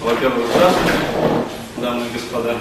[0.00, 0.92] Во-первых, здравствуйте,
[1.78, 2.56] дамы и господа.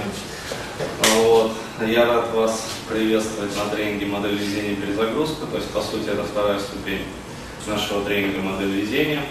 [1.16, 1.52] Вот.
[1.86, 5.46] Я рад вас приветствовать на тренинге модель везения перезагрузка.
[5.48, 7.04] То есть, по сути, это вторая ступень
[7.68, 9.22] нашего тренинга модель везения.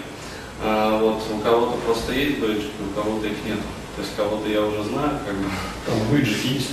[0.62, 3.58] А, вот, у кого-то просто есть бейджики, у кого-то их нет.
[3.96, 5.44] То есть кого-то я уже знаю, как бы.
[5.86, 6.70] Там бейджики есть,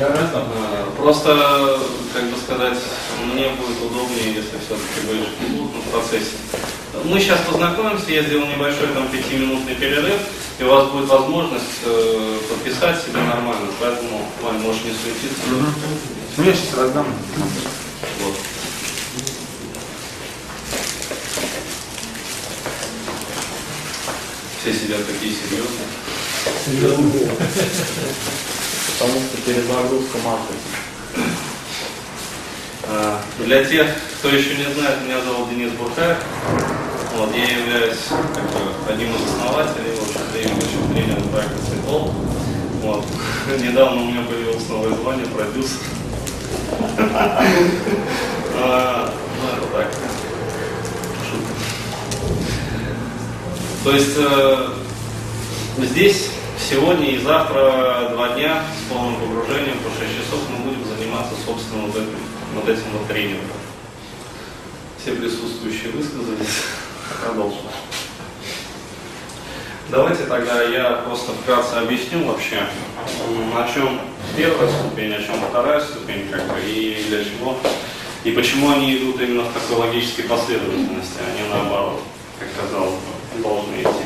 [0.00, 1.78] а, Просто,
[2.12, 2.78] как бы сказать,
[3.32, 6.36] мне будет удобнее, если все-таки бейджики будут в процессе.
[7.04, 10.20] Мы сейчас познакомимся, я сделал небольшой там пятиминутный перерыв,
[10.58, 15.42] и у вас будет возможность э, подписать себя нормально, поэтому Вань, можешь не суетиться.
[16.36, 17.06] Ну я сейчас раздам.
[18.20, 18.34] Вот.
[24.60, 25.88] Все сидят такие серьезные.
[26.66, 27.34] Серьезно.
[28.98, 30.80] Потому что перезагрузка маркетинга.
[32.82, 33.86] А, Для тех,
[34.18, 36.18] кто еще не знает, меня зовут Денис Бурхаев.
[37.16, 42.14] Вот, я являюсь как бы, одним из основателей, в общем-то, и ведущим тренером проекта «Цветол».
[42.82, 43.04] Вот.
[43.62, 45.78] Недавно у меня появилось новое звание продюсер.
[48.62, 49.88] А, Ну, это так.
[53.84, 54.68] То есть э,
[55.78, 61.32] здесь сегодня и завтра два дня с полным погружением по 6 часов мы будем заниматься,
[61.46, 62.18] собственно, вот этим
[62.54, 63.56] вот, этим вот тренингом.
[65.00, 66.48] Все присутствующие высказались.
[67.18, 67.58] Продолжим.
[69.88, 72.62] Давайте тогда я просто вкратце объясню вообще,
[73.56, 74.00] о чем
[74.36, 77.58] первая ступень, о чем вторая ступень, как бы, и для чего,
[78.22, 82.02] и почему они идут именно в такой логической последовательности, а не наоборот,
[82.38, 84.04] как казалось бы, должны идти.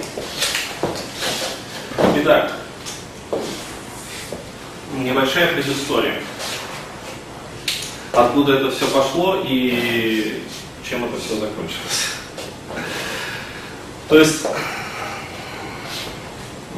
[2.22, 2.52] Итак,
[4.96, 6.22] небольшая предыстория.
[8.12, 10.42] Откуда это все пошло и
[10.88, 12.13] чем это все закончилось.
[14.08, 14.46] То есть,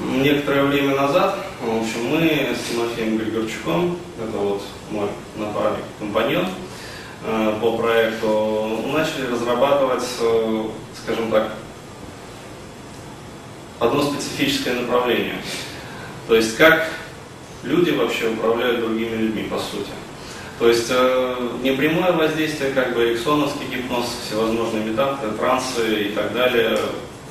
[0.00, 6.46] некоторое время назад, в общем, мы с Тимофеем Григорчуком, это вот мой напарник, компаньон,
[7.24, 10.64] э, по проекту, начали разрабатывать, э,
[11.02, 11.52] скажем так,
[13.80, 15.36] одно специфическое направление.
[16.28, 16.88] То есть, как
[17.62, 19.90] люди вообще управляют другими людьми, по сути.
[20.58, 26.78] То есть э, непрямое воздействие, как бы эриксоновский гипноз, всевозможные метафоры, трансы и так далее,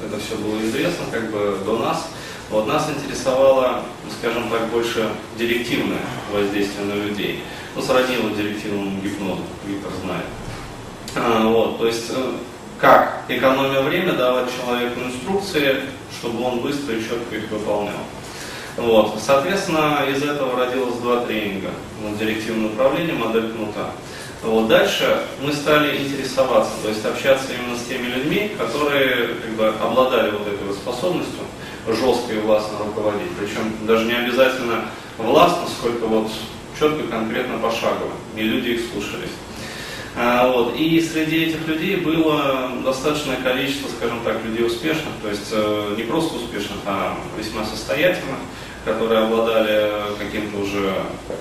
[0.05, 2.07] это все было известно как бы до нас.
[2.51, 3.81] Вот нас интересовало,
[4.19, 7.43] скажем так, больше директивное воздействие на людей.
[7.75, 10.25] Ну, сроднило директивному гипнозу, Виктор знает.
[11.15, 12.31] А, вот, то есть, э,
[12.79, 15.81] как, экономя время, давать человеку инструкции,
[16.11, 17.95] чтобы он быстро и четко их выполнял.
[18.77, 19.15] Вот.
[19.25, 21.69] Соответственно, из этого родилось два тренинга.
[22.01, 23.91] Вот, директивное управление, модель кнута.
[24.43, 24.67] Вот.
[24.67, 30.31] Дальше мы стали интересоваться, то есть общаться именно с теми людьми, которые как бы, обладали
[30.31, 31.41] вот этой вот способностью
[31.87, 33.31] жестко и властно руководить.
[33.39, 34.85] Причем даже не обязательно
[35.17, 36.29] властно, сколько вот
[36.79, 38.11] четко, конкретно, пошагово.
[38.35, 39.31] И люди их слушались.
[40.17, 40.75] А, вот.
[40.77, 46.03] И среди этих людей было достаточное количество, скажем так, людей успешных, то есть э, не
[46.03, 48.37] просто успешных, а весьма состоятельных,
[48.85, 50.93] которые обладали каким-то уже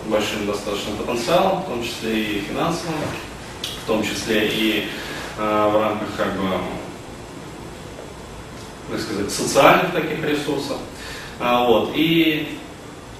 [0.06, 2.96] большим достаточно потенциалом, в том числе и финансовым,
[3.84, 4.88] в том числе и
[5.38, 6.48] э, в рамках как бы,
[8.90, 10.78] так сказать, социальных таких ресурсов.
[11.38, 11.92] А, вот.
[11.94, 12.58] И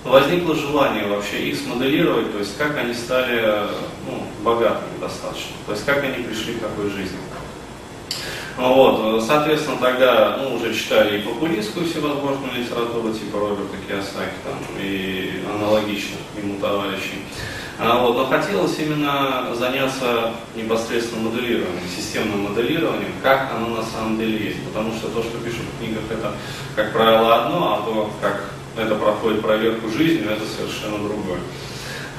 [0.04, 3.68] возникло желание вообще их смоделировать, то есть как они стали
[4.06, 7.18] ну, богатыми достаточно, то есть как они пришли к такой жизни.
[8.56, 15.42] Вот, соответственно, тогда ну, уже читали и популистскую всевозможную литературу, типа Роберта Киосаки там, и
[15.52, 17.24] аналогичных ему товарищей.
[17.80, 24.50] А, вот, но хотелось именно заняться непосредственно моделированием, системным моделированием, как оно на самом деле
[24.50, 24.64] есть.
[24.64, 26.32] Потому что то, что пишут в книгах, это,
[26.76, 31.40] как правило, одно, а то, как это проходит проверку жизнью, это совершенно другое.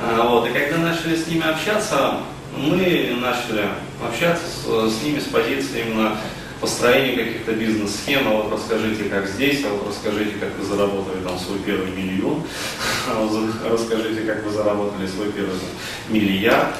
[0.02, 2.18] А, вот, и когда начали с ними общаться,
[2.56, 3.68] мы начали
[4.04, 6.18] общаться с, с ними с позиции именно
[6.60, 11.38] построения каких-то бизнес-схем, а вот расскажите, как здесь, а вот расскажите, как вы заработали там
[11.38, 12.44] свой первый миллион,
[13.10, 15.56] а расскажите, как вы заработали свой первый
[16.10, 16.76] миллиард.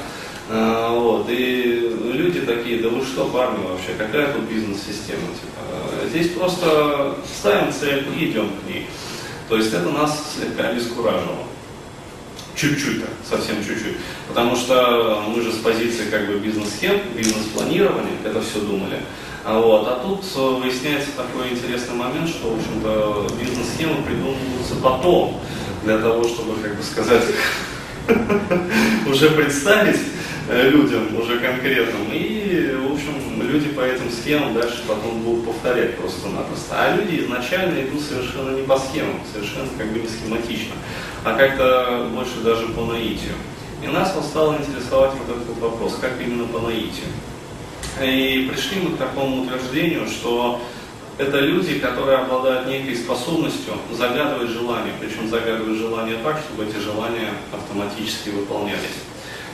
[0.48, 5.22] А, вот, и люди такие, да вы что, парни вообще, какая тут бизнес-система?
[5.34, 8.86] Типа, здесь просто ставим цель и идем к ней.
[9.48, 11.46] То есть это нас слегка обескуражило.
[12.54, 13.98] Чуть-чуть, так, совсем чуть-чуть.
[14.28, 19.00] Потому что мы же с позиции как бы бизнес-схем, бизнес-планирования это все думали.
[19.44, 20.24] А, вот, а тут
[20.60, 25.40] выясняется такой интересный момент, что, в общем-то, бизнес-схемы придумываются потом,
[25.84, 27.22] для того, чтобы, как бы сказать,
[29.06, 30.00] уже представить э,
[30.50, 32.12] людям уже конкретным.
[32.12, 36.74] И, в общем, люди по этим схемам дальше потом будут повторять просто-напросто.
[36.76, 40.74] А люди изначально идут совершенно не по схемам, совершенно как бы не схематично,
[41.24, 43.34] а как-то больше даже по наитию.
[43.82, 47.06] И нас вот стало интересовать вот этот вопрос, как именно по наитию.
[48.02, 50.60] И пришли мы к такому утверждению, что
[51.18, 57.30] это люди, которые обладают некой способностью загадывать желания, причем загадывать желания так, чтобы эти желания
[57.52, 59.00] автоматически выполнялись.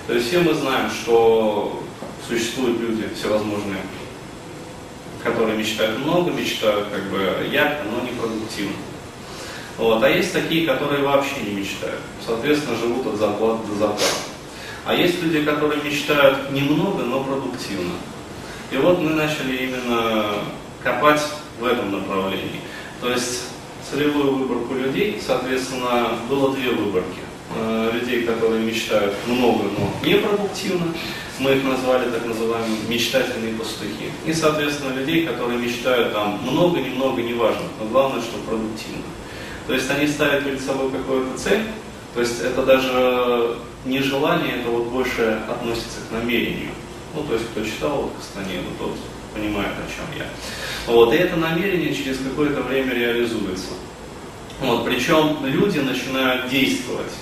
[0.06, 1.82] То есть все мы знаем, что
[2.26, 3.80] существуют люди всевозможные,
[5.22, 8.76] которые мечтают много, мечтают как бы ярко, но не продуктивно.
[9.78, 10.02] Вот.
[10.02, 12.00] А есть такие, которые вообще не мечтают.
[12.24, 14.04] Соответственно, живут от зарплаты до зарплаты.
[14.84, 17.94] А есть люди, которые мечтают немного, но продуктивно.
[18.72, 20.26] И вот мы начали именно
[20.82, 21.20] копать
[21.60, 22.60] в этом направлении.
[23.00, 23.44] То есть
[23.88, 27.20] целевую выборку людей, соответственно, было две выборки.
[27.54, 30.94] Э, людей, которые мечтают много, но непродуктивно,
[31.38, 34.10] мы их назвали так называемые мечтательные пастухи.
[34.24, 39.02] И, соответственно, людей, которые мечтают там много, немного, неважно, но главное, что продуктивно.
[39.66, 41.64] То есть они ставят перед собой какую-то цель,
[42.14, 46.70] то есть это даже не желание, это вот больше относится к намерению.
[47.14, 48.96] Ну, то есть, кто читал вот Кастанеду, тот
[49.34, 50.26] понимает, о чем я.
[50.86, 53.72] Вот, и это намерение через какое-то время реализуется.
[54.60, 57.12] Вот, причем люди начинают действовать,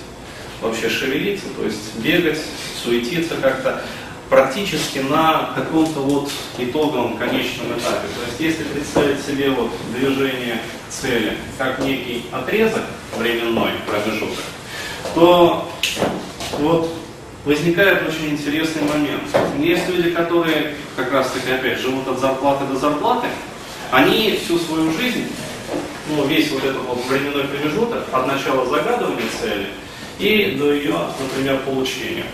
[0.61, 2.39] вообще шевелиться, то есть бегать,
[2.83, 3.83] суетиться как-то
[4.29, 8.07] практически на каком-то вот итоговом конечном этапе.
[8.15, 12.83] То есть если представить себе вот движение цели как некий отрезок
[13.17, 14.43] временной промежуток,
[15.15, 15.69] то
[16.59, 16.93] вот
[17.43, 19.23] возникает очень интересный момент.
[19.59, 23.27] Есть люди, которые как раз таки опять живут от зарплаты до зарплаты,
[23.91, 25.27] они всю свою жизнь,
[26.09, 29.67] ну, весь вот этот вот временной промежуток от начала загадывания цели
[30.21, 32.25] и до ее, например, получения,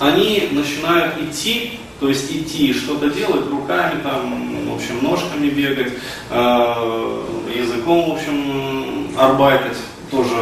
[0.00, 5.92] они начинают идти, то есть идти, что-то делать руками, там, в общем, ножками бегать,
[6.30, 7.22] э,
[7.54, 9.76] языком, в общем, арбайтать,
[10.10, 10.34] тоже,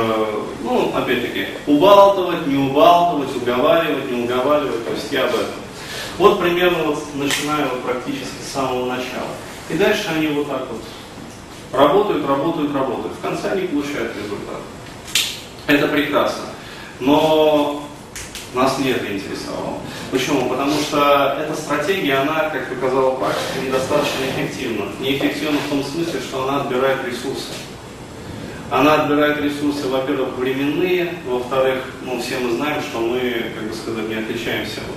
[0.62, 5.62] ну, опять-таки, убалтывать, не убалтывать, уговаривать, не уговаривать, то есть я этом.
[6.18, 9.32] Вот примерно вот начинаю вот практически с самого начала.
[9.68, 10.82] И дальше они вот так вот
[11.72, 13.14] работают, работают, работают.
[13.16, 14.60] В конце они получают результат.
[15.66, 16.51] Это прекрасно.
[17.00, 17.82] Но
[18.54, 19.78] нас не это интересовало.
[20.10, 20.48] Почему?
[20.48, 24.86] Потому что эта стратегия, она, как показала практика, недостаточно эффективна.
[25.00, 27.48] Неэффективна в том смысле, что она отбирает ресурсы.
[28.70, 34.08] Она отбирает ресурсы, во-первых, временные, во-вторых, ну, все мы знаем, что мы, как бы сказать,
[34.08, 34.96] не отличаемся вот,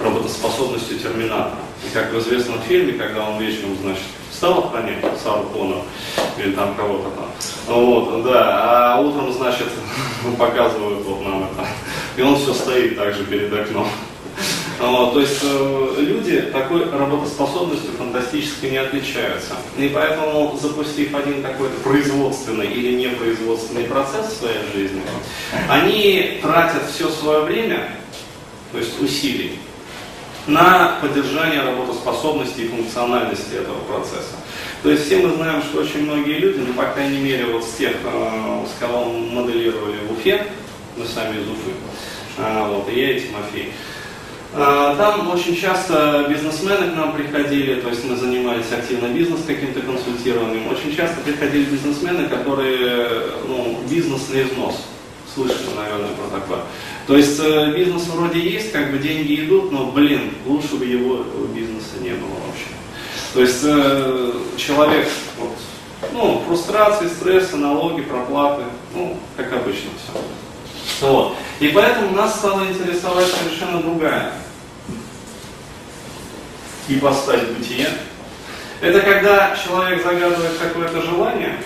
[0.00, 1.60] работоспособностью терминатора.
[1.86, 5.82] И как в известном фильме, когда он вечером, значит, встал охранять Сару Коннор
[6.38, 7.30] или там кого-то там,
[7.66, 9.68] вот, да, а утром, значит,
[10.38, 11.68] показывают вот нам это,
[12.16, 13.88] и он все стоит также перед окном.
[14.80, 19.52] Вот, то есть э, люди такой работоспособностью фантастически не отличаются.
[19.76, 25.02] И поэтому, запустив один какой-то производственный или непроизводственный процесс в своей жизни,
[25.68, 27.90] они тратят все свое время,
[28.72, 29.58] то есть усилий,
[30.46, 34.36] на поддержание работоспособности и функциональности этого процесса.
[34.82, 37.74] То есть все мы знаем, что очень многие люди, ну, по крайней мере, вот с
[37.74, 40.46] тех, э, с кого мы моделировали в Уфе,
[40.96, 41.72] мы сами из Уфы,
[42.38, 43.72] а, вот, и я и Тимофей,
[44.52, 49.80] а, там очень часто бизнесмены к нам приходили, то есть мы занимались активно бизнес каким-то
[49.80, 50.66] консультированием.
[50.68, 53.08] Очень часто приходили бизнесмены, которые,
[53.46, 54.86] ну, бизнес на износ.
[55.34, 56.60] Слышали, наверное, про такое.
[57.06, 61.24] То есть э, бизнес вроде есть, как бы деньги идут, но, блин, лучше бы его
[61.54, 62.66] бизнеса не было вообще.
[63.32, 65.08] То есть э, человек,
[65.38, 65.50] вот,
[66.12, 71.06] ну, фрустрации, стрессы, налоги, проплаты, ну, как обычно все.
[71.06, 71.36] Вот.
[71.60, 74.32] И поэтому нас стала интересовать совершенно другая
[76.88, 77.88] ипостась бытия.
[78.80, 81.56] Это когда человек загадывает какое-то желание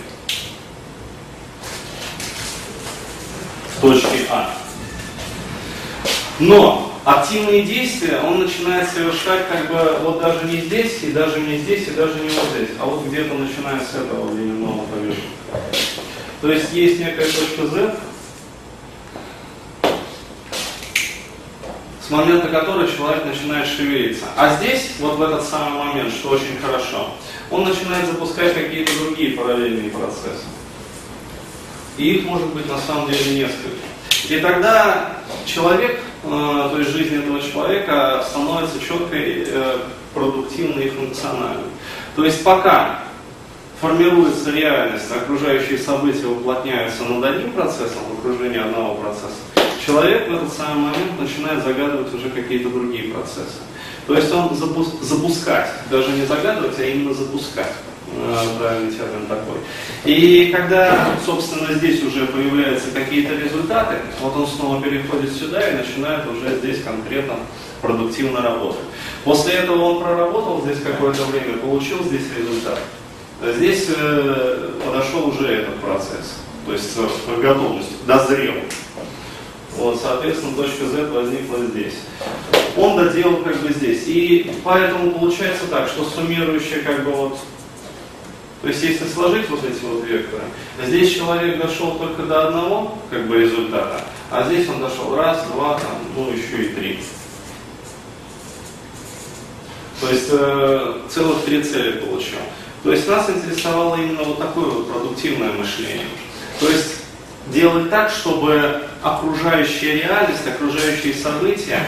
[3.84, 4.50] в точке А.
[6.38, 11.58] Но активные действия он начинает совершать как бы вот даже не здесь, и даже не
[11.58, 15.28] здесь, и даже не вот здесь, а вот где-то начиная с этого временного промежутка.
[16.40, 17.96] То есть есть некая точка Z,
[22.06, 24.24] с момента которой человек начинает шевелиться.
[24.36, 27.10] А здесь, вот в этот самый момент, что очень хорошо,
[27.50, 30.44] он начинает запускать какие-то другие параллельные процессы.
[31.96, 33.86] И их может быть на самом деле несколько.
[34.28, 39.78] И тогда человек, э, то есть жизнь этого человека становится четкой, э,
[40.14, 41.70] продуктивной и функциональной.
[42.16, 43.00] То есть пока
[43.80, 49.42] формируется реальность, окружающие события уплотняются над одним процессом в окружении одного процесса,
[49.84, 53.60] человек в этот самый момент начинает загадывать уже какие-то другие процессы.
[54.06, 57.72] То есть он запу- запускать, даже не загадывать, а именно запускать.
[58.16, 59.56] Э, правильный термин такой.
[60.04, 66.26] И когда, собственно, здесь уже появляются какие-то результаты, вот он снова переходит сюда и начинает
[66.28, 67.34] уже здесь конкретно
[67.80, 68.82] продуктивно работать.
[69.24, 72.78] После этого он проработал здесь какое-то время, получил здесь результат.
[73.42, 76.96] Здесь э, подошел уже этот процесс, то есть
[77.42, 78.54] готовность, дозрел.
[79.76, 81.94] Вот, соответственно, точка Z возникла здесь.
[82.76, 84.04] Он доделал как бы здесь.
[84.06, 87.38] И поэтому получается так, что суммирующая как бы вот
[88.64, 90.44] то есть если сложить вот эти вот векторы,
[90.86, 95.78] здесь человек дошел только до одного как бы результата, а здесь он дошел раз, два,
[95.78, 96.98] там, ну еще и три.
[100.00, 102.38] То есть э, целых три цели получил.
[102.82, 106.06] То есть нас интересовало именно вот такое вот продуктивное мышление.
[106.58, 106.93] То есть
[107.54, 111.78] делать так, чтобы окружающая реальность, окружающие события,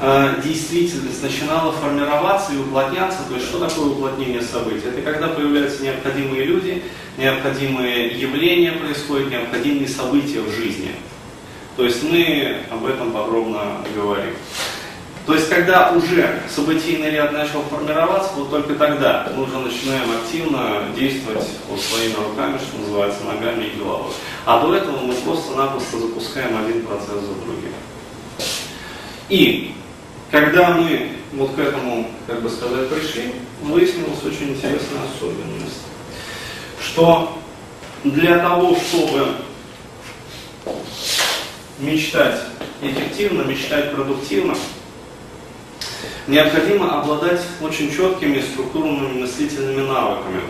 [0.00, 3.18] э, действительность начинала формироваться и уплотняться.
[3.28, 4.86] То есть что такое уплотнение событий?
[4.86, 6.82] Это когда появляются необходимые люди,
[7.16, 10.92] необходимые явления происходят, необходимые события в жизни.
[11.76, 14.34] То есть мы об этом подробно говорим.
[15.26, 20.82] То есть, когда уже событийный ряд начал формироваться, вот только тогда мы уже начинаем активно
[20.94, 24.12] действовать вот своими руками, что называется, ногами и головой.
[24.46, 27.72] А до этого мы просто-напросто запускаем один процесс за другим.
[29.30, 29.74] И
[30.30, 35.82] когда мы вот к этому, как бы сказать, пришли, выяснилась очень интересная особенность,
[36.80, 37.38] что
[38.04, 39.28] для того, чтобы
[41.78, 42.40] мечтать
[42.82, 44.54] эффективно, мечтать продуктивно,
[46.26, 50.40] необходимо обладать очень четкими структурными мыслительными навыками.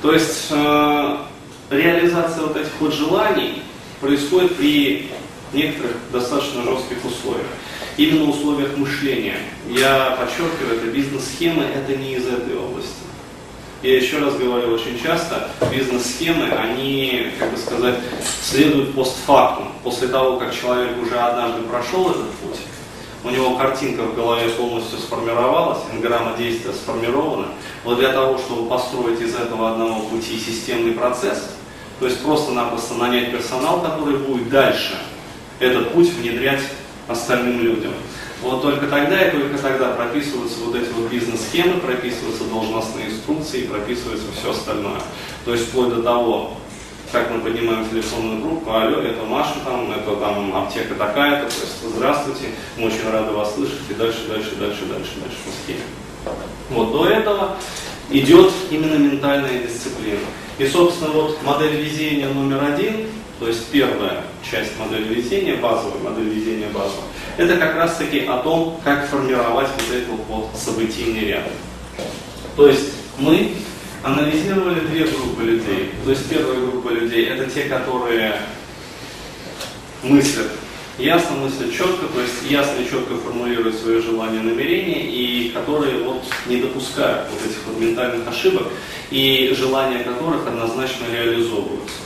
[0.00, 1.16] То есть э,
[1.72, 3.62] реализация вот этих вот желаний
[4.00, 5.10] происходит при
[5.52, 7.46] некоторых достаточно жестких условиях.
[7.96, 9.36] Именно условиях мышления.
[9.68, 12.90] Я подчеркиваю, это бизнес-схемы, это не из этой области.
[13.82, 17.96] Я еще раз говорю, очень часто бизнес-схемы, они, как бы сказать,
[18.42, 19.72] следуют постфактум.
[19.82, 22.60] После того, как человек уже однажды прошел этот путь,
[23.24, 27.48] у него картинка в голове полностью сформировалась, инграмма действия сформирована.
[27.84, 31.50] Вот для того, чтобы построить из этого одного пути системный процесс,
[32.02, 34.98] то есть просто-напросто нанять персонал, который будет дальше
[35.60, 36.58] этот путь внедрять
[37.06, 37.92] остальным людям.
[38.42, 44.26] Вот только тогда и только тогда прописываются вот эти вот бизнес-схемы, прописываются должностные инструкции, прописывается
[44.36, 45.00] все остальное.
[45.44, 46.56] То есть вплоть до того,
[47.12, 51.94] как мы поднимаем телефонную трубку, алло, это Маша там, это там аптека такая-то, то есть
[51.94, 52.46] здравствуйте,
[52.78, 56.34] мы очень рады вас слышать, и дальше, дальше, дальше, дальше, дальше по схеме.
[56.68, 57.58] Вот до этого
[58.10, 60.18] идет именно ментальная дисциплина.
[60.58, 63.06] И, собственно, вот модель везения номер один,
[63.38, 68.38] то есть первая часть модели везения, базовая модель везения базовая, это как раз таки о
[68.38, 71.44] том, как формировать вот этот вот событийный ряд.
[72.56, 73.52] То есть мы
[74.02, 75.90] анализировали две группы людей.
[76.04, 78.40] То есть первая группа людей это те, которые
[80.02, 80.50] мыслят
[80.98, 86.22] ясно, мыслят четко, то есть ясно и четко формулируют свои желания, намерения, и которые вот
[86.46, 88.68] не допускают вот этих вот ментальных ошибок,
[89.12, 91.96] и желания которых однозначно реализовываются.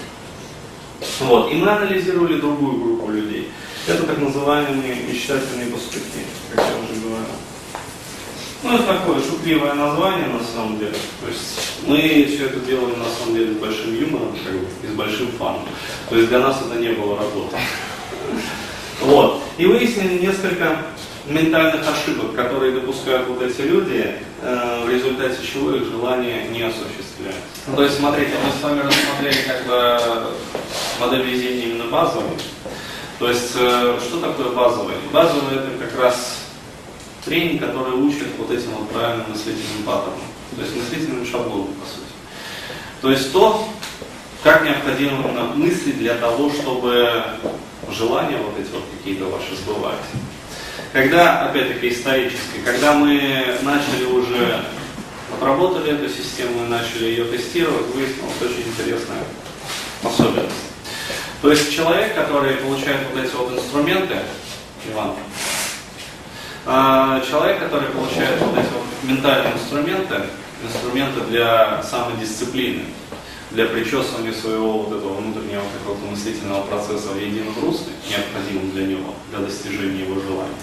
[1.20, 1.52] Вот.
[1.52, 3.48] И мы анализировали другую группу людей.
[3.86, 7.26] Это так называемые мечтательные пастухи, как я уже говорил.
[8.64, 10.96] Ну, это такое шутливое название на самом деле.
[11.20, 14.92] То есть мы все это делаем на самом деле с большим юмором, как бы, и
[14.92, 15.62] с большим фаном.
[16.10, 17.56] То есть для нас это не было работы.
[19.02, 19.42] Вот.
[19.58, 20.86] И выяснили несколько
[21.28, 27.40] ментальных ошибок, которые допускают вот эти люди, э, в результате чего их желание не осуществляется.
[27.66, 30.26] Ну, то есть, смотрите, мы с вами рассмотрели как бы
[31.00, 32.36] модель везения именно базовой.
[33.18, 34.94] То есть, э, что такое базовый?
[35.12, 36.38] Базовый это как раз
[37.24, 40.20] тренинг, который учит вот этим вот правильным мыслительным паттернам.
[40.54, 42.06] То есть мыслительным шаблоном, по сути.
[43.02, 43.68] То есть то,
[44.42, 45.16] как необходимо
[45.54, 47.22] мыслить для того, чтобы
[47.90, 49.98] желания вот эти вот какие-то ваши сбывались.
[50.92, 54.62] Когда, опять-таки, исторически, когда мы начали уже,
[55.36, 59.18] отработали эту систему и начали ее тестировать, выяснилась очень интересная
[60.02, 60.54] особенность.
[61.42, 64.16] То есть человек, который получает вот эти вот инструменты,
[64.90, 65.12] Иван,
[66.64, 70.22] а, человек, который получает вот эти вот ментальные инструменты,
[70.64, 72.84] инструменты для самодисциплины,
[73.50, 79.14] для причесывания своего вот этого внутреннего какого-то мыслительного процесса в едином русле, необходимым для него,
[79.30, 80.54] для достижения его желаний,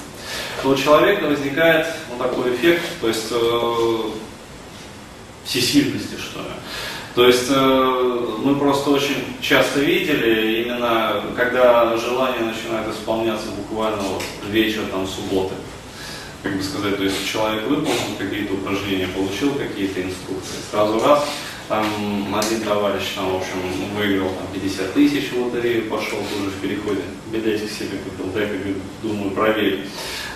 [0.61, 3.97] то у человека возникает вот такой эффект, то есть э,
[5.45, 6.45] всесильности, что ли.
[7.15, 14.23] То есть э, мы просто очень часто видели, именно когда желание начинает исполняться буквально вот
[14.49, 15.53] вечер там субботы.
[16.41, 21.25] Как бы сказать, то есть человек выполнил какие-то упражнения, получил какие-то инструкции, сразу раз,
[21.67, 23.61] там один товарищ там, в общем,
[23.97, 27.01] выиграл там, 50 тысяч в лотерею, пошел тоже в переходе,
[27.31, 28.55] билетик себе купил, дай-ка,
[29.01, 29.89] думаю, проверить.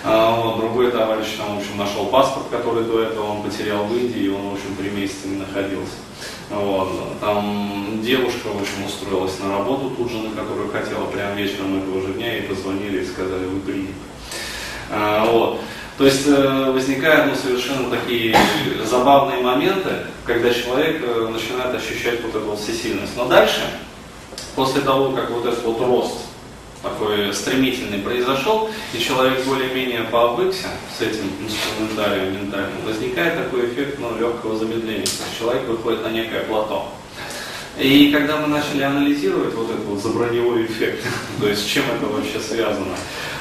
[0.04, 3.96] А, вот, другой товарищ там, в общем, нашел паспорт, который до этого он потерял в
[3.96, 5.96] Индии, и он, в общем, три месяца не находился.
[6.50, 7.18] Вот.
[7.20, 12.00] Там девушка, в общем, устроилась на работу тут же, на которую хотела, прямо вечером этого
[12.00, 13.92] же дня, и позвонили и сказали, вы приняты.
[14.90, 15.60] А, вот.
[15.98, 18.36] То есть э, возникают ну, совершенно такие
[18.84, 19.90] забавные моменты,
[20.24, 23.16] когда человек э, начинает ощущать вот эту вот всесильность.
[23.16, 23.62] Но дальше,
[24.54, 26.18] после того, как вот этот вот рост
[26.84, 34.16] такой стремительный произошел, и человек более-менее пообвыкся с этим инструментарием ментальным, возникает такой эффект ну,
[34.16, 35.04] легкого замедления.
[35.04, 36.92] То есть человек выходит на некое плато.
[37.76, 41.04] И когда мы начали анализировать вот этот вот заброневой эффект,
[41.40, 42.94] то есть с чем это вообще связано,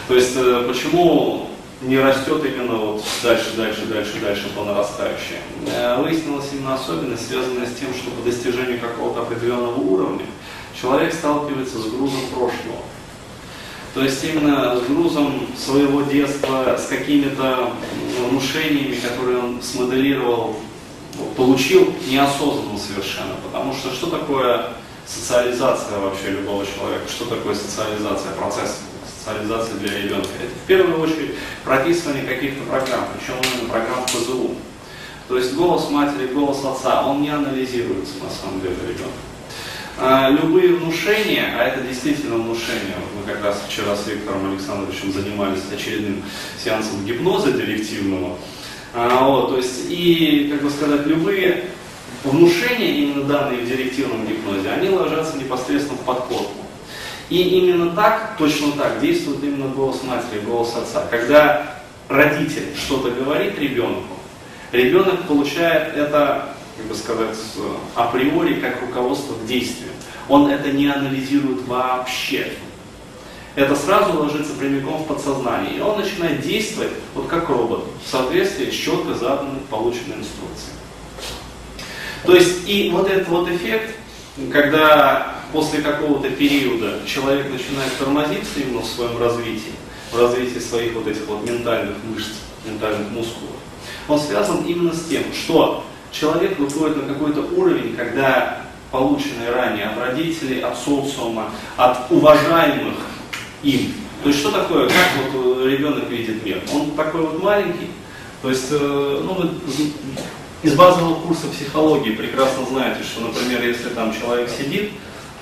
[0.08, 5.38] то есть э, почему не растет именно вот дальше, дальше, дальше, дальше по нарастающей.
[5.68, 10.26] Э, выяснилась именно особенность, связанная с тем, что по достижению какого-то определенного уровня
[10.80, 12.82] человек сталкивается с грузом прошлого.
[13.94, 17.72] То есть именно с грузом своего детства, с какими-то
[18.30, 20.56] внушениями, которые он смоделировал,
[21.36, 23.36] получил неосознанно совершенно.
[23.44, 24.70] Потому что что такое
[25.08, 27.08] социализация вообще любого человека?
[27.08, 28.82] Что такое социализация, процесс
[29.28, 30.30] социализации для ребенка?
[30.42, 34.56] Это в первую очередь прописывание каких-то программ, причем именно программ ПЗУ.
[35.28, 39.12] То есть голос матери, голос отца, он не анализируется на самом деле ребенка.
[40.00, 45.62] А, любые внушения, а это действительно внушение, мы как раз вчера с Виктором Александровичем занимались
[45.74, 46.24] очередным
[46.64, 48.38] сеансом гипноза директивного,
[48.94, 51.66] а, вот, то есть и, как бы сказать, любые
[52.24, 56.67] внушения, именно данные в директивном гипнозе, они ложатся непосредственно в подкорку.
[57.30, 61.06] И именно так, точно так, действует именно голос матери, голос отца.
[61.12, 64.16] Когда родитель что-то говорит ребенку,
[64.72, 67.36] ребенок получает это как бы сказать,
[67.96, 69.90] априори как руководство к действию.
[70.30, 72.54] Он это не анализирует вообще.
[73.56, 75.78] Это сразу ложится прямиком в подсознание.
[75.78, 80.78] И он начинает действовать вот как робот, в соответствии с четко заданной полученной инструкцией.
[82.24, 83.96] То есть и вот этот вот эффект,
[84.52, 89.74] когда после какого-то периода человек начинает тормозиться именно в своем развитии,
[90.12, 92.34] в развитии своих вот этих вот ментальных мышц,
[92.66, 93.56] ментальных мускулов,
[94.08, 99.98] он связан именно с тем, что человек выходит на какой-то уровень, когда полученный ранее от
[99.98, 102.96] родителей, от социума, от уважаемых
[103.64, 103.94] им.
[104.24, 106.62] То есть что такое, как вот ребенок видит мир?
[106.74, 107.90] Он такой вот маленький,
[108.42, 109.50] то есть, э, ну, вы
[110.64, 114.92] из базового курса психологии прекрасно знаете, что, например, если там человек сидит,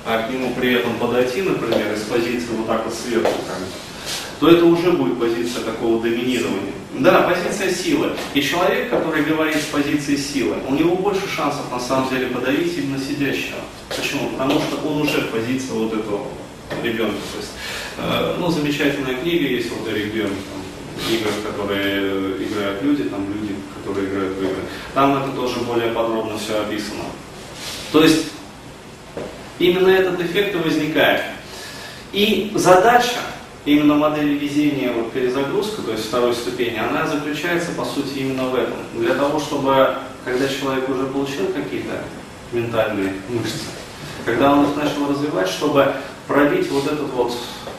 [0.06, 3.32] а к нему при этом подойти, например, из позиции вот так вот сверху,
[4.38, 6.72] то это уже будет позиция такого доминирования.
[6.94, 8.12] Да, позиция силы.
[8.32, 12.78] И человек, который говорит с позиции силы, у него больше шансов на самом деле подавить
[12.78, 13.58] именно сидящего.
[13.88, 14.30] Почему?
[14.30, 16.26] Потому что он уже в позиции вот этого
[16.82, 17.16] ребенка.
[17.32, 17.52] То есть,
[17.98, 20.30] э, ну, замечательная книга есть вот Эрик Бьерн,
[21.10, 24.62] игры, которые играют люди, там люди, которые играют в игры.
[24.94, 27.04] Там это тоже более подробно все описано.
[27.92, 28.26] То есть
[29.58, 31.22] именно этот эффект и возникает.
[32.12, 33.20] И задача
[33.64, 38.54] именно модель везения, вот перезагрузка, то есть второй ступени, она заключается по сути именно в
[38.54, 38.78] этом.
[38.94, 42.02] Для того, чтобы, когда человек уже получил какие-то
[42.52, 43.64] ментальные мышцы,
[44.24, 45.92] когда он их начал развивать, чтобы
[46.26, 47.32] пробить вот этот вот,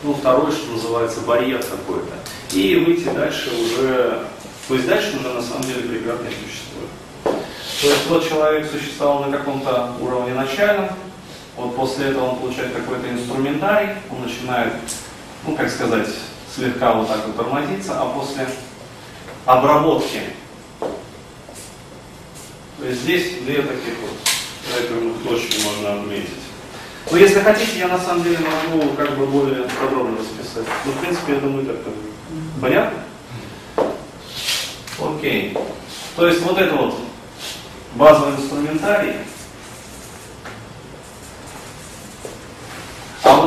[0.03, 2.13] ну, второй, что называется, барьер какой-то,
[2.51, 4.25] и выйти дальше уже,
[4.67, 6.89] то есть дальше уже на самом деле преград не существует.
[7.23, 10.89] То есть вот человек существовал на каком-то уровне начальном,
[11.57, 14.73] вот после этого он получает какой-то инструментарий, он начинает
[15.45, 16.07] ну, как сказать,
[16.53, 18.47] слегка вот так вот тормозится, а после
[19.45, 20.21] обработки,
[20.79, 24.11] то есть здесь две таких вот
[24.75, 26.29] рэперных точки можно отметить.
[27.09, 30.65] Но если хотите, я на самом деле могу как бы более подробно расписать.
[30.85, 31.77] Ну, в принципе, я думаю, так
[32.61, 32.99] понятно?
[34.99, 35.57] Окей.
[36.17, 36.99] То есть вот это вот
[37.95, 39.13] базовый инструментарий,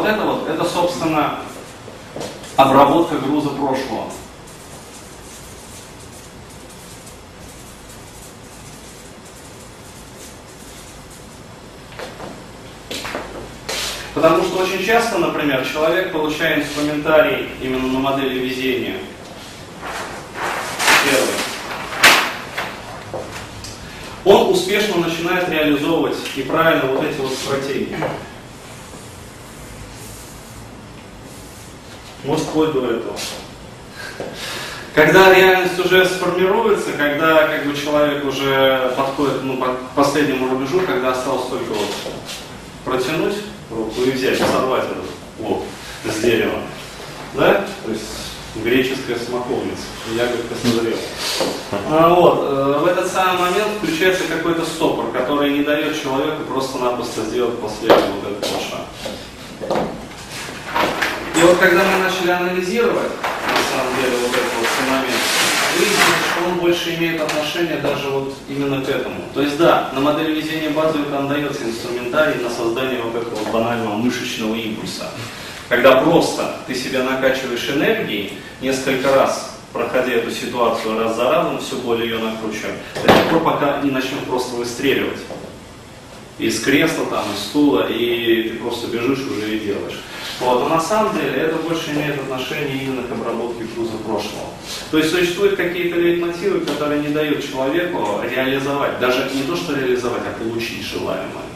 [0.00, 1.40] вот это вот, это, собственно,
[2.56, 4.10] обработка груза прошлого.
[14.14, 18.96] Потому что очень часто, например, человек получает инструментарий именно на модели везения.
[21.04, 21.50] Первый.
[24.22, 27.96] он успешно начинает реализовывать и правильно вот эти вот стратегии.
[32.24, 33.16] Может, вплоть до этого.
[34.94, 41.12] Когда реальность уже сформируется, когда как бы, человек уже подходит ну, по последнему рубежу, когда
[41.12, 41.90] осталось только вот
[42.84, 43.36] протянуть
[43.70, 45.04] руку и взять, сорвать этот
[45.38, 45.64] лоб
[46.04, 46.60] с дерева.
[47.34, 47.64] Да?
[47.84, 48.02] То есть
[48.56, 50.98] греческая смоковница, ягодка созрела.
[51.88, 57.22] А, вот, э, в этот самый момент включается какой-то стопор, который не дает человеку просто-напросто
[57.22, 59.78] сделать последний вот этот шаг.
[61.40, 65.22] И вот когда мы начали анализировать, на самом деле, вот этот вот момент,
[65.74, 69.22] выяснилось, что он больше имеет отношение даже вот именно к этому.
[69.32, 73.94] То есть да, на модель везения базовой там дается инструментарий на создание вот этого банального
[73.94, 75.08] мышечного импульса.
[75.70, 81.76] Когда просто ты себя накачиваешь энергией, несколько раз проходя эту ситуацию раз за разом, все
[81.76, 85.20] более ее накручиваем, до тех пор, пока не начнем просто выстреливать
[86.38, 90.00] из кресла, там, из стула, и ты просто бежишь уже и делаешь.
[90.40, 90.60] Вот.
[90.60, 94.46] Но на самом деле это больше имеет отношение именно к обработке груза прошлого.
[94.90, 100.22] То есть существуют какие-то лейтмотивы, которые не дают человеку реализовать, даже не то что реализовать,
[100.26, 101.50] а получить желаемое.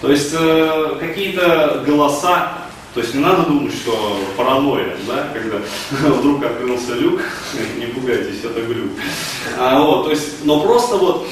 [0.00, 5.58] То есть э, какие-то голоса то есть не надо думать, что паранойя, да, когда
[6.10, 7.20] вдруг открылся люк,
[7.76, 8.92] не пугайтесь, это глюк.
[9.58, 11.26] А, вот, то есть, но просто вот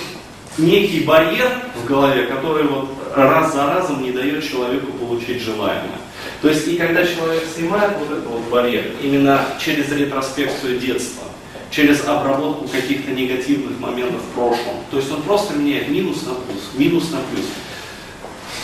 [0.59, 1.49] некий барьер
[1.81, 6.02] в голове, который вот раз за разом не дает человеку получить желаемое.
[6.43, 11.23] То есть и когда человек снимает вот этот вот барьер, именно через ретроспекцию детства,
[11.71, 16.71] через обработку каких-то негативных моментов в прошлом, то есть он просто меняет минус на плюс,
[16.75, 17.47] минус на плюс.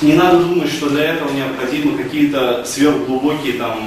[0.02, 3.78] Не надо думать, что для этого необходимы какие-то сверхглубокие там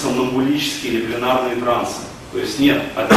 [0.00, 2.02] сомнамбулические или пленарные трансы.
[2.32, 3.12] То есть нет, от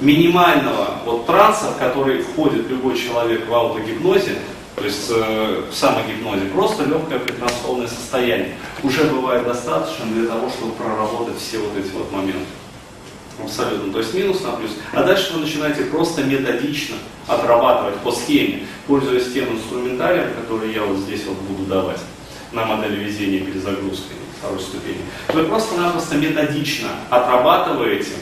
[0.00, 4.38] минимального вот транса, в который входит любой человек в аутогипнозе,
[4.78, 10.72] то есть э, в самогипнозе, просто легкое предтрансовное состояние, уже бывает достаточно для того, чтобы
[10.72, 12.46] проработать все вот эти вот моменты.
[13.42, 13.92] Абсолютно.
[13.92, 14.72] То есть минус на плюс.
[14.92, 20.98] А дальше вы начинаете просто методично отрабатывать по схеме, пользуясь тем инструментарием, который я вот
[20.98, 22.00] здесь вот буду давать
[22.52, 25.00] на модели везения перезагрузкой второй ступени.
[25.32, 28.12] Вы просто-напросто методично отрабатываете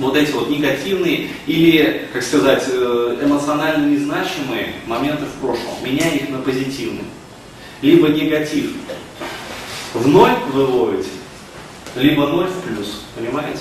[0.00, 6.28] вот эти вот негативные или, как сказать, э, эмоционально незначимые моменты в прошлом, меняя их
[6.28, 7.04] на позитивные.
[7.82, 8.72] Либо негатив
[9.94, 11.08] в ноль выводите,
[11.96, 13.04] либо ноль в плюс.
[13.14, 13.60] Понимаете?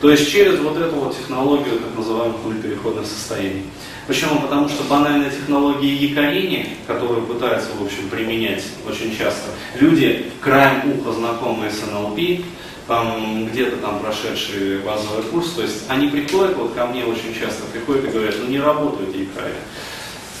[0.00, 3.62] То есть через вот эту вот технологию так называемых нуль состояний.
[4.08, 4.40] Почему?
[4.40, 11.12] Потому что банальная технология якорения, которую пытаются, в общем, применять очень часто, люди, краем уха
[11.12, 12.44] знакомые с НЛП,
[12.86, 17.64] там, где-то там прошедшие базовый курс, то есть они приходят, вот ко мне очень часто
[17.72, 19.54] приходят и говорят, ну не работают якоря.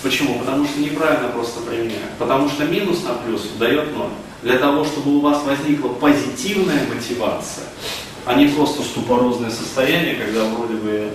[0.02, 0.40] Почему?
[0.40, 2.12] Потому что неправильно просто применяют.
[2.18, 4.10] Потому что минус на плюс дает ноль.
[4.42, 7.66] Для того, чтобы у вас возникла позитивная мотивация,
[8.24, 11.10] а не просто ступорозное состояние, когда вроде бы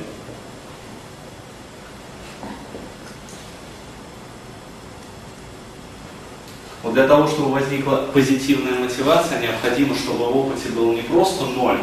[6.87, 11.79] Вот для того, чтобы возникла позитивная мотивация, необходимо, чтобы в опыте был не просто ноль,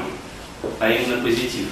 [0.80, 1.66] а именно позитив.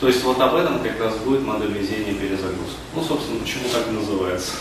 [0.00, 2.78] То есть вот об этом как раз будет модель везения перезагрузки.
[2.94, 4.52] Ну, собственно, почему так называется.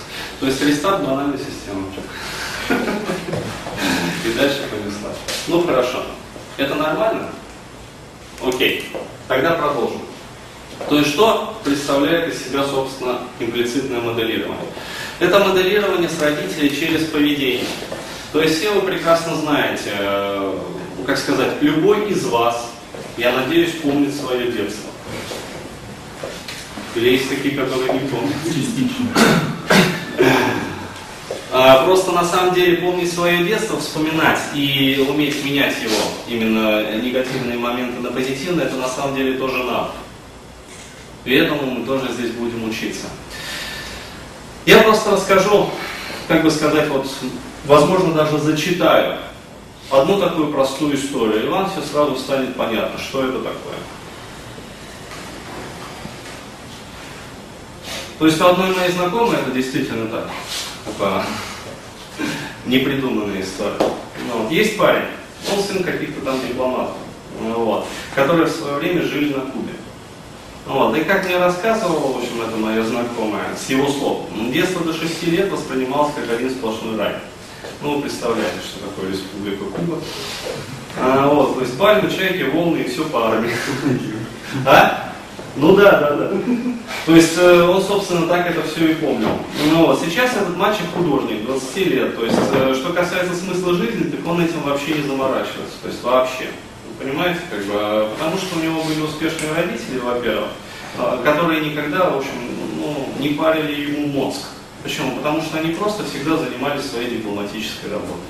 [0.42, 1.88] То есть рестарт банальной системы.
[4.26, 5.14] И дальше понесла.
[5.48, 6.04] Ну, хорошо.
[6.58, 7.30] Это нормально?
[8.46, 8.92] Окей.
[9.30, 10.02] Тогда продолжим.
[10.90, 14.68] То есть что представляет из себя, собственно, имплицитное моделирование?
[15.22, 17.68] Это моделирование с родителей через поведение.
[18.34, 20.60] То есть все вы прекрасно знаете, э,
[21.06, 22.72] как сказать, любой из вас,
[23.18, 24.90] я надеюсь, помнит свое детство.
[26.96, 28.34] Или есть такие, которые не помнят?
[28.46, 29.06] Частично.
[31.54, 37.60] А, просто на самом деле помнить свое детство, вспоминать и уметь менять его, именно негативные
[37.60, 39.92] моменты на позитивные, это на самом деле тоже надо.
[41.26, 43.06] И этому мы тоже здесь будем учиться.
[44.66, 45.70] Я просто расскажу,
[46.28, 47.08] как бы сказать, вот,
[47.66, 49.18] возможно, даже зачитаю
[49.90, 53.76] одну такую простую историю, и вам все сразу станет понятно, что это такое.
[58.20, 60.30] То есть у одной моей знакомой это действительно так.
[60.88, 61.26] Это
[62.68, 63.80] непридуманная история.
[63.80, 65.06] Ну, вот, есть парень,
[65.52, 66.98] он сын каких-то там дипломатов,
[67.42, 69.74] ну, вот, которые в свое время жили на Кубе.
[70.66, 70.96] Вот.
[70.96, 75.24] И как мне рассказывал, в общем, это моя знакомая, с его слов, детство до 6
[75.24, 77.16] лет воспринималось как один сплошной рай.
[77.82, 79.98] Ну, вы представляете, что такое республика Куба.
[81.00, 83.52] А, вот, то есть пальмы, чайки, волны и все парами.
[84.66, 85.14] А?
[85.56, 86.32] Ну да, да, да.
[87.06, 89.30] То есть э, он, собственно, так это все и помнил.
[89.72, 90.00] Ну, вот.
[90.00, 92.16] Сейчас этот мальчик художник, 20 лет.
[92.16, 95.76] То есть, э, что касается смысла жизни, так он этим вообще не заморачивается.
[95.82, 96.48] То есть вообще.
[97.02, 100.50] Понимаете, как бы, а, потому что у него были успешные родители, во-первых,
[101.00, 102.32] а, которые никогда, в общем,
[102.78, 104.42] ну, не парили ему мозг.
[104.84, 105.16] Почему?
[105.16, 108.22] Потому что они просто всегда занимались своей дипломатической работой.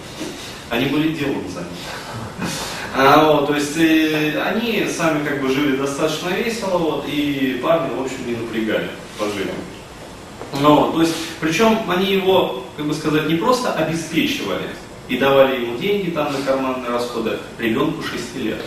[0.70, 1.68] Они были заняты.
[2.96, 7.94] А, вот, то есть э, они сами как бы жили достаточно весело, вот, и парни,
[7.96, 9.52] в общем, не напрягали по жизни.
[10.62, 14.70] Ну, вот, то есть, причем они его, как бы сказать, не просто обеспечивали
[15.12, 18.62] и давали ему деньги там на карманные расходы ребенку 6 лет.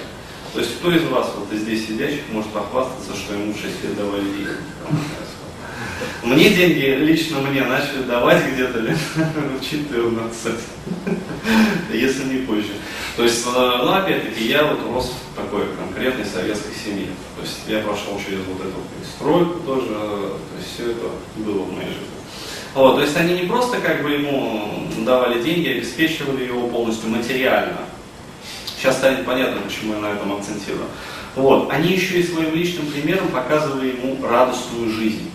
[0.52, 3.96] То есть кто из вас, вот здесь сидящих, может похвастаться, что ему в 6 лет
[3.96, 4.48] давали деньги?
[6.22, 8.98] Мне деньги, лично мне, начали давать где-то лет
[9.58, 10.52] в 14,
[11.94, 12.74] если не позже.
[13.16, 17.08] То есть, э, ну, опять-таки, я вот рос в такой конкретной советской семье.
[17.36, 18.80] То есть, я прошел через вот эту
[19.16, 22.13] стройку тоже, то есть, все это было в моей жизни.
[22.74, 27.78] Вот, то есть, они не просто как бы ему давали деньги, обеспечивали его полностью материально.
[28.76, 30.86] Сейчас станет понятно, почему я на этом акцентирую.
[31.36, 35.30] Вот, они еще и своим личным примером показывали ему радостную жизнь.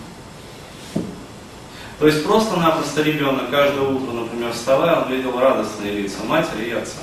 [1.99, 6.99] То есть просто-напросто ребенок каждое утро, например, вставая, он видел радостные лица матери и отца.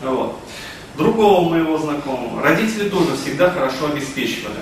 [0.00, 0.38] Вот.
[0.96, 4.60] Другого моего знакомого, родители тоже всегда хорошо обеспечивали.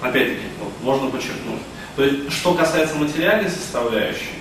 [0.00, 1.60] Опять-таки, вот, можно подчеркнуть.
[1.96, 4.36] То есть, что касается материальной составляющей,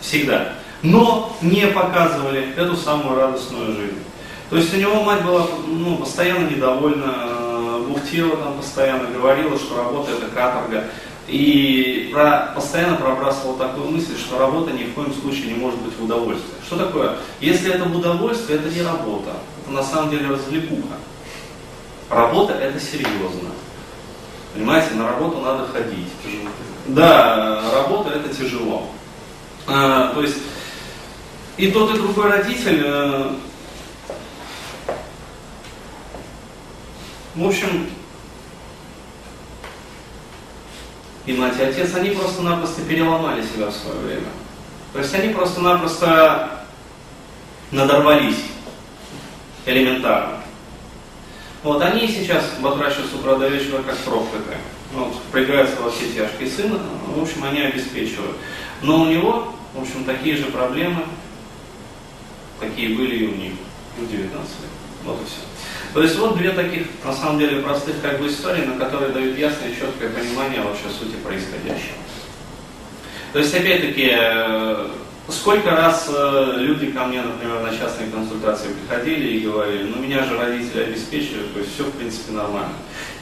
[0.00, 0.52] всегда.
[0.82, 3.98] Но не показывали эту самую радостную жизнь.
[4.48, 9.76] То есть у него мать была ну, постоянно недовольна, э, бухтила там постоянно, говорила, что
[9.76, 10.84] работа это каторга.
[11.28, 15.96] И про, постоянно пробрасывал такую мысль, что работа ни в коем случае не может быть
[15.96, 16.56] в удовольствие.
[16.66, 17.16] Что такое?
[17.40, 19.34] Если это в удовольствие, это не работа.
[19.62, 20.96] Это на самом деле развлекуха.
[22.08, 23.50] Работа это серьезно.
[24.54, 26.08] Понимаете, на работу надо ходить.
[26.86, 28.90] Да, работа это тяжело.
[29.66, 30.38] А, то есть
[31.56, 33.32] и тот, и другой родитель, э,
[37.34, 37.86] в общем,
[41.26, 44.28] и мать, и отец, они просто-напросто переломали себя в свое время.
[44.92, 46.64] То есть они просто-напросто
[47.70, 48.42] надорвались
[49.66, 50.38] элементарно.
[51.62, 54.58] Вот они сейчас батрачат с утра до вечера как проклятые.
[54.92, 56.80] Вот, впрягаются во все тяжкие сына,
[57.14, 58.36] в общем, они обеспечивают.
[58.82, 61.04] Но у него, в общем, такие же проблемы,
[62.58, 63.52] какие были и у них
[63.96, 64.70] в 19 лет.
[65.04, 65.40] Вот и все.
[65.92, 69.38] То есть вот две таких, на самом деле, простых как бы истории, на которые дают
[69.38, 71.98] ясное и четкое понимание вообще сути происходящего.
[73.32, 74.88] То есть, опять-таки, э,
[75.32, 80.24] сколько раз э, люди ко мне, например, на частные консультации приходили и говорили, ну меня
[80.24, 82.72] же родители обеспечили, то есть все в принципе нормально.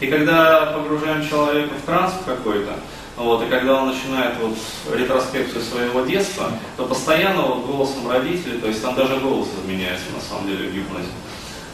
[0.01, 2.75] И когда погружаем человека в транс какой-то,
[3.17, 4.57] вот, и когда он начинает вот
[4.97, 10.21] ретроспекцию своего детства, то постоянно вот голосом родителей, то есть там даже голос изменяется на
[10.21, 11.09] самом деле в гипнозе.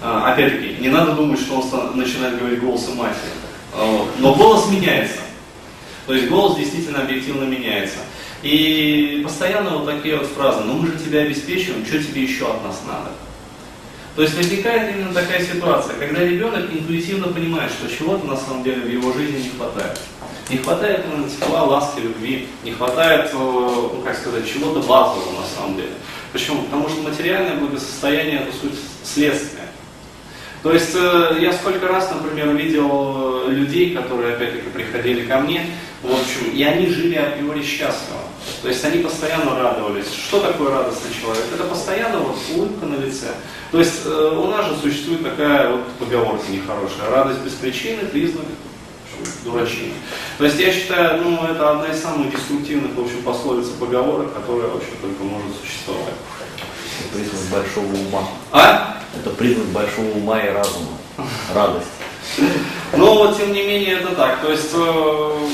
[0.01, 3.33] А, опять-таки, не надо думать, что он начинает говорить голосом матери.
[3.75, 5.21] А, но голос меняется.
[6.07, 7.99] То есть голос действительно объективно меняется.
[8.45, 12.63] И постоянно вот такие вот фразы, ну мы же тебя обеспечиваем, что тебе еще от
[12.63, 13.11] нас надо?
[14.17, 18.83] То есть возникает именно такая ситуация, когда ребенок интуитивно понимает, что чего-то на самом деле
[18.83, 19.99] в его жизни не хватает.
[20.51, 25.47] Не хватает именно тепла, ласки, любви, не хватает, э, ну как сказать, чего-то базового на
[25.47, 25.95] самом деле.
[26.31, 26.65] Почему?
[26.65, 29.69] Потому что материальное благосостояние это суть следствия.
[30.63, 35.65] То есть э, я сколько раз, например, видел э, людей, которые опять-таки приходили ко мне,
[36.03, 38.24] в общем, и они жили априори счастливо.
[38.63, 40.13] То есть они постоянно радовались.
[40.13, 41.45] Что такое радостный человек?
[41.55, 43.29] Это постоянно вот улыбка на лице.
[43.71, 47.11] То есть э, у нас же существует такая вот поговорка нехорошая.
[47.11, 48.47] Радость без причины, признак
[49.45, 49.93] дурачины.
[50.39, 54.35] То есть я считаю, ну, это одна из самых деструктивных, в общем, пословиц и поговорок,
[54.35, 56.15] которая вообще только может существовать.
[57.13, 58.29] Признак большого ума.
[58.51, 59.03] А?
[59.17, 60.99] Это признак большого ума и разума.
[61.55, 61.87] Радость.
[62.97, 64.41] Но вот тем не менее это так.
[64.41, 65.49] То есть э,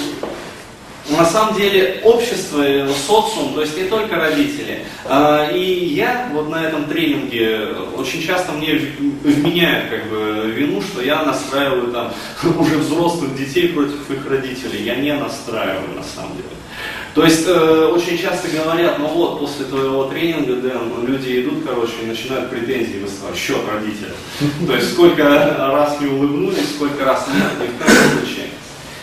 [1.10, 2.64] на самом деле общество,
[3.06, 4.84] социум, то есть не только родители.
[5.04, 11.02] А, и я вот на этом тренинге очень часто мне вменяют как бы вину, что
[11.02, 12.12] я настраиваю там
[12.58, 14.84] уже взрослых детей против их родителей.
[14.84, 16.48] Я не настраиваю на самом деле.
[17.14, 21.92] То есть э, очень часто говорят, ну вот, после твоего тренинга, Дэн, люди идут, короче,
[22.04, 24.14] и начинают претензии выставлять, счет родителям.
[24.66, 28.46] То есть сколько раз не улыбнулись, сколько раз нет, ни в коем случае.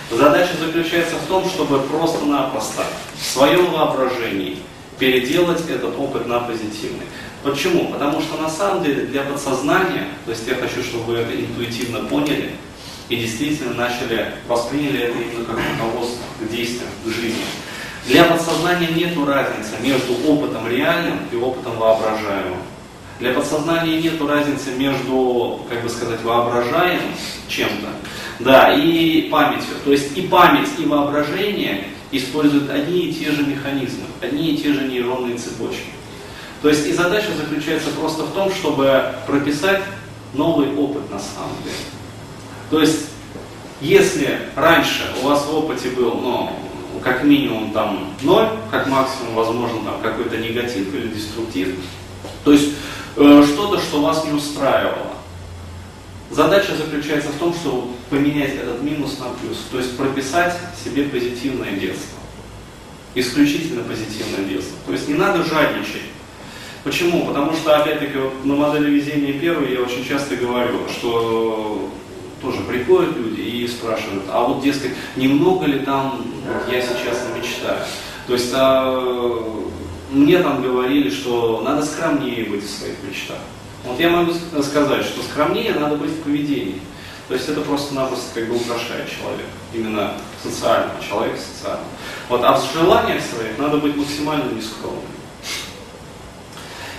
[0.10, 2.86] Задача заключается в том, чтобы просто-напросто
[3.20, 4.60] в своем воображении
[4.98, 7.06] переделать этот опыт на позитивный.
[7.43, 7.91] Почему?
[7.91, 12.06] Потому что на самом деле для подсознания, то есть я хочу, чтобы вы это интуитивно
[12.08, 12.52] поняли,
[13.10, 17.46] и действительно начали, восприняли это именно как руководство к действиям, к жизни.
[18.06, 22.60] Для подсознания нет разницы между опытом реальным и опытом воображаемым.
[23.20, 27.13] Для подсознания нет разницы между, как бы сказать, воображаемым
[27.48, 27.88] чем-то,
[28.39, 29.76] да, и памятью.
[29.84, 34.73] То есть и память, и воображение используют одни и те же механизмы, одни и те
[34.73, 35.91] же нейронные цепочки.
[36.62, 39.82] То есть и задача заключается просто в том, чтобы прописать
[40.34, 41.76] новый опыт на самом деле.
[42.69, 43.08] То есть,
[43.80, 46.52] если раньше у вас в опыте был, ну,
[47.04, 51.76] как минимум там ноль, как максимум, возможно, там какой-то негатив или деструктив,
[52.43, 52.73] то есть
[53.15, 55.17] э, что-то, что вас не устраивало.
[56.30, 61.72] Задача заключается в том, чтобы поменять этот минус на плюс, то есть прописать себе позитивное
[61.72, 62.20] детство.
[63.16, 64.76] Исключительно позитивное детство.
[64.86, 66.04] То есть не надо жадничать.
[66.84, 67.26] Почему?
[67.26, 71.90] Потому что, опять-таки, вот на модели везения первой я очень часто говорю, что
[72.42, 77.80] тоже приходят люди и спрашивают, а вот, дескать, немного ли там вот, я сейчас мечтаю?
[78.28, 79.66] То есть а,
[80.12, 83.40] мне там говорили, что надо скромнее быть в своих мечтах.
[83.88, 86.82] Вот я могу сказать, что скромнее надо быть в поведении.
[87.28, 91.88] То есть это просто-напросто как бы украшает человека, именно социального человека социального.
[92.30, 95.04] Вот, а в желаниях своих надо быть максимально нескромным.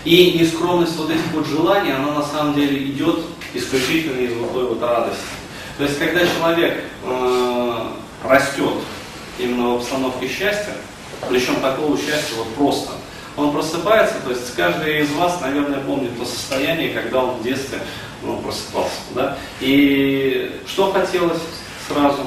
[0.05, 3.21] И нескромность вот этих вот желаний, она на самом деле идет
[3.55, 5.23] исключительно из вот той вот радости.
[5.77, 7.87] То есть, когда человек э,
[8.25, 8.75] растет
[9.39, 10.75] именно в обстановке счастья,
[11.29, 12.93] причем такого счастья вот просто,
[13.39, 17.79] он просыпается, то есть каждый из вас, наверное, помнит то состояние, когда он в детстве
[18.23, 19.01] ну, просыпался.
[19.15, 19.39] Да?
[19.61, 21.41] И что хотелось
[21.89, 22.27] сразу?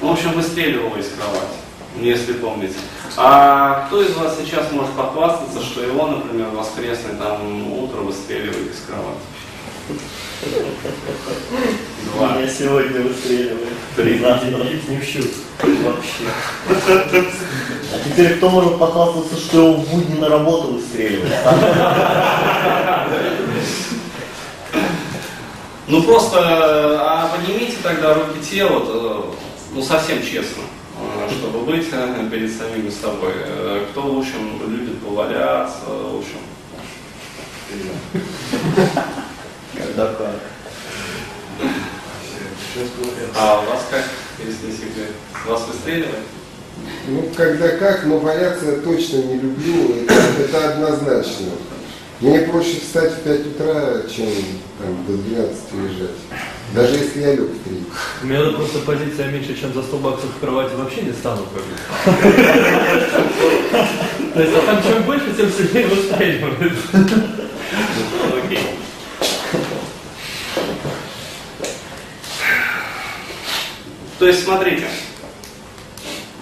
[0.00, 1.56] Ну, в общем, выстреливало из кровати,
[1.96, 2.76] если помните.
[3.16, 8.80] А кто из вас сейчас может похвастаться, что его, например, воскресный там утро выстреливает из
[8.86, 9.20] кровати?
[12.40, 13.68] Меня сегодня выстреливает.
[13.96, 14.18] Три.
[14.18, 15.30] Не в счет.
[15.62, 16.24] Вообще.
[17.92, 21.34] А теперь кто может похвастаться, что его в будни на работу выстреливает?
[25.86, 29.22] Ну просто, а поднимите тогда руки те, вот, э,
[29.74, 30.62] ну совсем честно,
[31.00, 33.32] э, чтобы быть э, перед самим собой.
[33.90, 36.38] Кто, в общем, любит поваляться, в общем.
[39.74, 40.59] Когда как.
[43.36, 44.04] А у вас как,
[44.38, 45.10] если не секрет?
[45.46, 46.24] Вас выстреливает?
[47.08, 51.46] Ну, когда как, но валяться я точно не люблю, это, это однозначно.
[52.20, 54.28] Мне проще встать в 5 утра, чем
[54.78, 56.16] там, до 12 лежать.
[56.74, 57.84] Даже если я лег в 3.
[58.22, 61.46] У меня просто позиция меньше, чем за 100 баксов в кровати вообще не стану
[64.34, 66.72] То есть, а там чем больше, тем сильнее выстреливает.
[68.44, 68.60] Окей.
[74.20, 74.86] То есть, смотрите,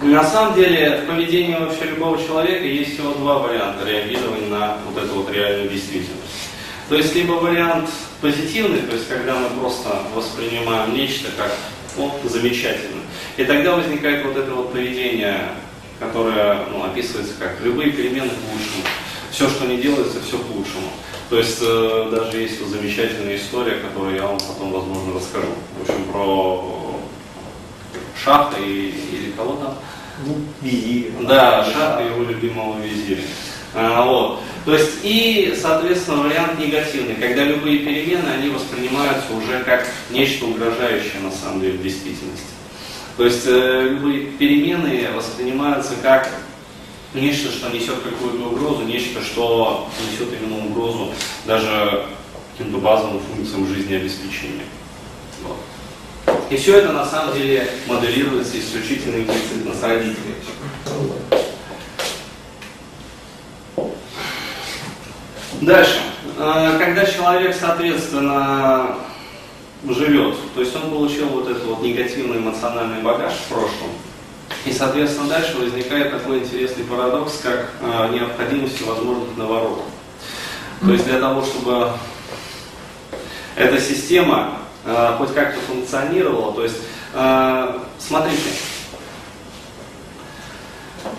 [0.01, 5.01] на самом деле в поведении вообще любого человека есть всего два варианта реагирования на вот
[5.01, 6.49] эту вот реальную действительность.
[6.89, 7.89] То есть, либо вариант
[8.19, 11.53] позитивный, то есть, когда мы просто воспринимаем нечто как
[11.97, 13.01] о, замечательно.
[13.37, 15.39] И тогда возникает вот это вот поведение,
[15.99, 18.83] которое ну, описывается как любые перемены к лучшему.
[19.31, 20.89] Все, что не делается, все к лучшему.
[21.29, 25.53] То есть э, даже есть вот замечательная история, которую я вам потом, возможно, расскажу.
[25.77, 26.88] В общем, про
[28.23, 29.75] Шаха и, или кого там?
[30.25, 31.11] Ну, визирь.
[31.21, 33.23] Да, Шаха его любимого визиря.
[33.73, 34.41] А, вот.
[34.65, 41.21] То есть и, соответственно, вариант негативный, когда любые перемены, они воспринимаются уже как нечто угрожающее
[41.21, 42.45] на самом деле в действительности.
[43.17, 46.29] То есть э, любые перемены воспринимаются как
[47.13, 51.13] нечто, что несет какую-то угрозу, нечто, что несет именно угрозу
[51.45, 52.05] даже
[52.57, 54.65] каким-то базовым функциям жизнеобеспечения.
[56.49, 60.35] И все это на самом деле моделируется исключительно имплицитно с родителями.
[65.61, 65.99] Дальше.
[66.39, 68.95] А, когда человек, соответственно,
[69.87, 73.91] живет, то есть он получил вот этот вот негативный эмоциональный багаж в прошлом,
[74.65, 79.85] и, соответственно, дальше возникает такой интересный парадокс, как э, необходимость возможных наворотов.
[80.81, 81.91] То есть для того, чтобы
[83.55, 86.77] эта система э, хоть как-то функционировала, то есть,
[87.13, 88.49] э, смотрите,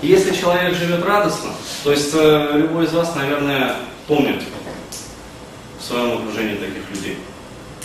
[0.03, 1.51] если человек живет радостно,
[1.85, 4.43] то есть э, любой из вас, наверное, помнит
[5.79, 7.19] в своем окружении таких людей.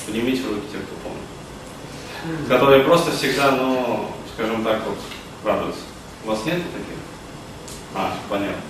[0.05, 2.47] Поднимите руки те, кто помнит.
[2.47, 4.97] Которые просто всегда, ну, скажем так, вот,
[5.43, 5.81] радуются.
[6.23, 6.95] У вас нет таких?
[7.93, 8.61] А, понятно.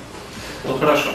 [0.66, 1.10] Ну хорошо.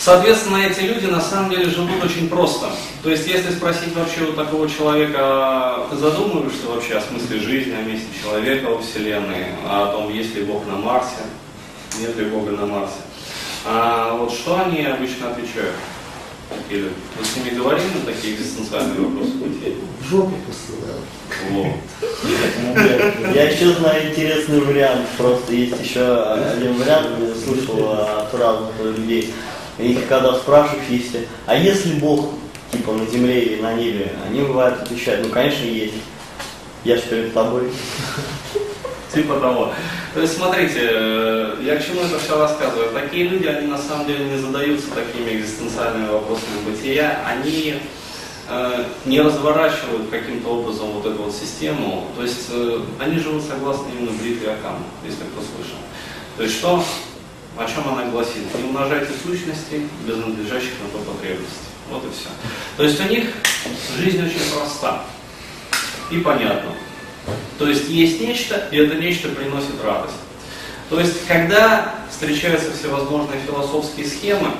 [0.00, 2.70] Соответственно, эти люди на самом деле живут очень просто.
[3.02, 7.74] То есть, если спросить вообще у такого человека, «А ты задумываешься вообще о смысле жизни,
[7.74, 11.24] о месте человека во Вселенной, о том, есть ли Бог на Марсе,
[11.98, 12.96] нет ли Бога на Марсе,
[13.66, 15.74] а вот что они обычно отвечают?
[16.70, 16.90] Люди.
[17.18, 19.32] Вы с ними говорили на такие экзистенциальные вопросы?
[20.00, 20.98] В жопу посылал.
[21.50, 23.34] Вот.
[23.34, 25.06] Я еще знаю интересный вариант.
[25.16, 29.32] Просто есть еще один вариант, я слышал от разных людей.
[29.78, 32.30] Их когда спрашиваешь, если, а если Бог,
[32.72, 35.94] типа на земле или на небе, они бывают отвечают, ну конечно есть.
[36.84, 37.70] Я же перед тобой.
[39.12, 39.72] Типа того.
[40.14, 42.92] То есть, смотрите, э, я к чему это все рассказываю.
[42.92, 47.20] Такие люди, они на самом деле не задаются такими экзистенциальными вопросами бытия.
[47.26, 47.74] Они
[48.48, 52.06] э, не разворачивают каким-то образом вот эту вот систему.
[52.16, 55.78] То есть, э, они живут согласно именно бритве Акама, если кто слышал.
[56.36, 56.82] То есть, что,
[57.60, 58.54] о чем она гласит?
[58.56, 61.68] Не умножайте сущности без надлежащих на то потребностей.
[61.90, 62.30] Вот и все.
[62.78, 63.34] То есть, у них
[63.98, 65.04] жизнь очень проста
[66.10, 66.72] и понятна.
[67.58, 70.16] То есть есть нечто, и это нечто приносит радость.
[70.88, 74.52] То есть, когда встречаются всевозможные философские схемы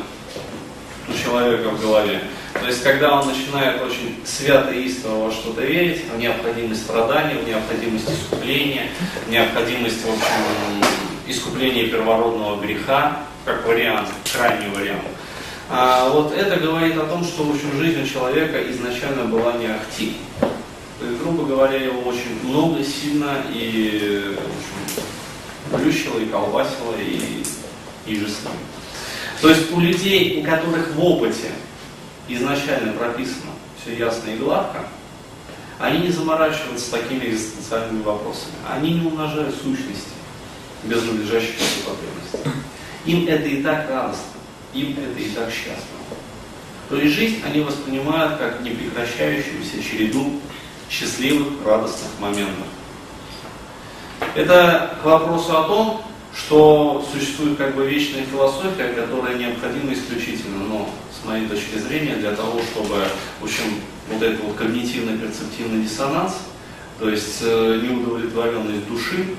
[1.09, 2.23] у человека в голове,
[2.53, 7.49] то есть, когда он начинает очень свято истово во что-то верить, в необходимость страдания, в
[7.49, 8.89] необходимость искупления,
[9.27, 10.85] в необходимость, в общем,
[11.31, 15.05] искупления первородного греха, как вариант, крайний вариант,
[15.73, 19.67] а вот это говорит о том, что, в общем, жизнь у человека изначально была не
[19.67, 20.17] ахти.
[20.41, 24.37] То есть, грубо говоря, его очень много, сильно и
[25.71, 27.45] в плющило, и колбасило, и,
[28.05, 28.53] и же с ним.
[29.41, 31.53] То есть у людей, у которых в опыте
[32.29, 34.85] изначально прописано все ясно и гладко,
[35.79, 38.55] они не заморачиваются такими экзистенциальными вопросами.
[38.69, 40.10] Они не умножают сущности
[40.85, 42.61] без надлежащих потребностей.
[43.07, 44.25] Им это и так радостно,
[44.75, 46.01] им это и так счастливо.
[46.89, 50.41] То есть жизнь они воспринимают как непрекращающуюся череду
[50.91, 52.67] счастливых, радостных моментов.
[54.35, 56.03] Это к вопросу о том,
[56.35, 62.33] что существует как бы вечная философия, которая необходима исключительно, но с моей точки зрения, для
[62.33, 63.05] того, чтобы,
[63.41, 63.65] в общем,
[64.11, 66.35] вот этот вот когнитивно-перцептивный диссонанс,
[66.99, 69.35] то есть э, неудовлетворенность души,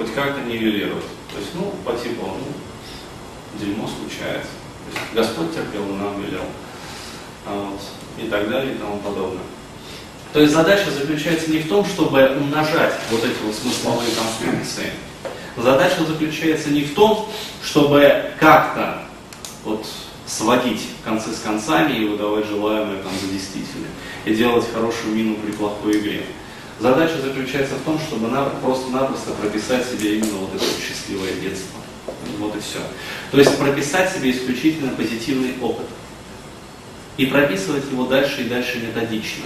[0.00, 1.04] хоть как-то нивелировать.
[1.30, 4.48] То есть, ну, по типу, ну, дерьмо случается.
[4.86, 6.44] То есть, Господь терпел нам велел.
[7.46, 7.80] А вот,
[8.18, 9.42] и так далее и тому подобное.
[10.32, 14.90] То есть задача заключается не в том, чтобы умножать вот эти вот смысловые конструкции.
[15.56, 17.28] Задача заключается не в том,
[17.62, 19.02] чтобы как-то
[19.64, 19.84] вот
[20.26, 23.90] сводить концы с концами и выдавать желаемое там за действительное.
[24.24, 26.22] И делать хорошую мину при плохой игре.
[26.80, 28.28] Задача заключается в том, чтобы
[28.62, 31.78] просто-напросто прописать себе именно вот это счастливое детство.
[32.38, 32.78] Вот и все.
[33.30, 35.86] То есть прописать себе исключительно позитивный опыт.
[37.18, 39.44] И прописывать его дальше и дальше методично.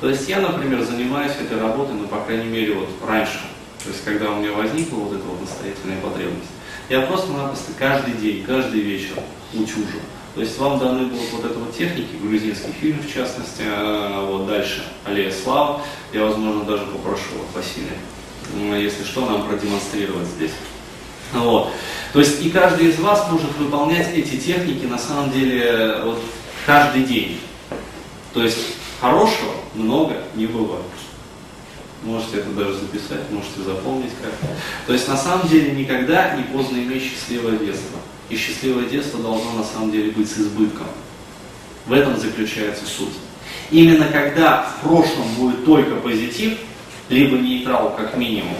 [0.00, 3.40] То есть я, например, занимаюсь этой работой, ну, по крайней мере, вот раньше,
[3.82, 6.48] то есть когда у меня возникла вот эта вот настоятельная потребность,
[6.88, 9.16] я просто-напросто каждый день, каждый вечер
[9.52, 9.98] утюжу.
[10.34, 14.46] То есть вам даны будут вот эта вот техники, грузинский фильм в частности, а вот
[14.46, 15.80] дальше Алия Слава,
[16.12, 17.24] я, возможно, даже попрошу
[17.54, 17.98] Василия,
[18.78, 20.52] если что, нам продемонстрировать здесь.
[21.32, 21.70] Вот.
[22.12, 26.20] То есть и каждый из вас может выполнять эти техники на самом деле вот
[26.64, 27.40] каждый день.
[28.32, 28.58] То есть
[29.00, 30.82] Хорошего много не бывает.
[32.02, 34.32] Можете это даже записать, можете запомнить как.
[34.86, 37.98] То есть на самом деле никогда не поздно иметь счастливое детство.
[38.28, 40.86] И счастливое детство должно на самом деле быть с избытком.
[41.86, 43.14] В этом заключается суть.
[43.70, 46.58] Именно когда в прошлом будет только позитив,
[47.08, 48.56] либо нейтрал как минимум,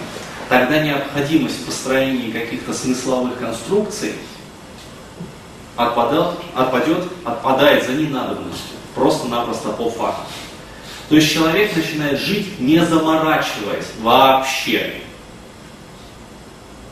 [0.47, 4.13] тогда необходимость в построении каких-то смысловых конструкций
[5.75, 10.31] отпадет, отпадет, отпадает за ненадобностью просто-напросто по факту.
[11.09, 15.01] То есть человек начинает жить, не заморачиваясь вообще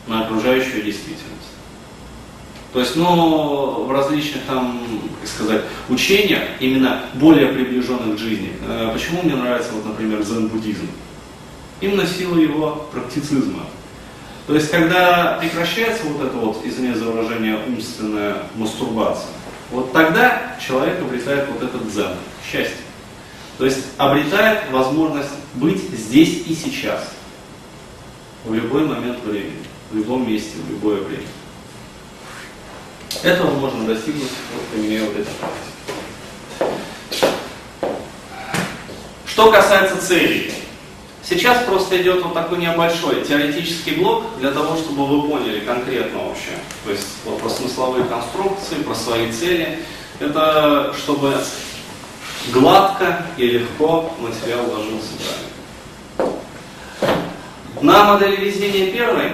[0.06, 1.37] на окружающую действительность.
[2.72, 4.80] То есть, ну, в различных там,
[5.20, 8.52] как сказать, учениях, именно более приближенных к жизни.
[8.66, 10.86] Э, почему мне нравится, вот, например, дзен-буддизм?
[11.80, 13.64] Именно сила его практицизма.
[14.46, 19.30] То есть, когда прекращается вот это вот, извини за выражение, умственная мастурбация,
[19.70, 22.12] вот тогда человек обретает вот этот дзен,
[22.44, 22.76] счастье.
[23.58, 27.10] То есть обретает возможность быть здесь и сейчас,
[28.44, 31.26] в любой момент времени, в любом месте, в любое время.
[33.22, 35.68] Этого можно достигнуть, вот применяя вот эти практики.
[39.26, 40.52] Что касается целей.
[41.22, 46.52] Сейчас просто идет вот такой небольшой теоретический блок для того, чтобы вы поняли конкретно вообще.
[46.84, 49.80] То есть вот про смысловые конструкции, про свои цели.
[50.20, 51.34] Это чтобы
[52.52, 55.10] гладко и легко материал ложился
[56.16, 56.38] правильно.
[57.82, 59.32] На модели везения первой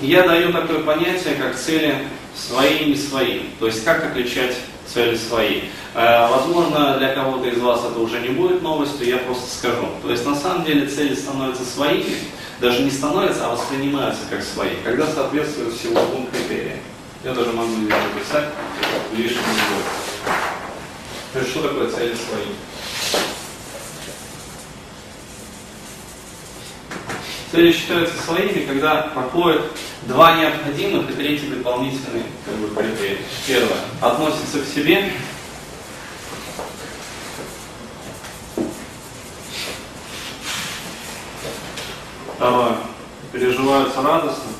[0.00, 2.06] я даю такое понятие, как цели
[2.36, 3.40] свои и не свои.
[3.58, 4.56] То есть как отличать
[4.86, 5.62] цели свои.
[5.94, 9.88] Э, возможно, для кого-то из вас это уже не будет новостью, я просто скажу.
[10.02, 12.16] То есть на самом деле цели становятся своими,
[12.60, 16.78] даже не становятся, а воспринимаются как свои, когда соответствуют всего двум критериям.
[17.24, 18.50] Я даже могу здесь записать
[19.16, 20.34] лишний будет.
[21.32, 22.44] То есть что такое цели свои?
[27.54, 29.62] Цели считаются своими, когда проходят
[30.08, 33.18] два необходимых и третий дополнительный как бы, критерий.
[33.46, 33.78] Первое.
[34.00, 35.12] Относится к себе.
[42.34, 42.76] Второе.
[43.30, 44.50] Переживаются радостно.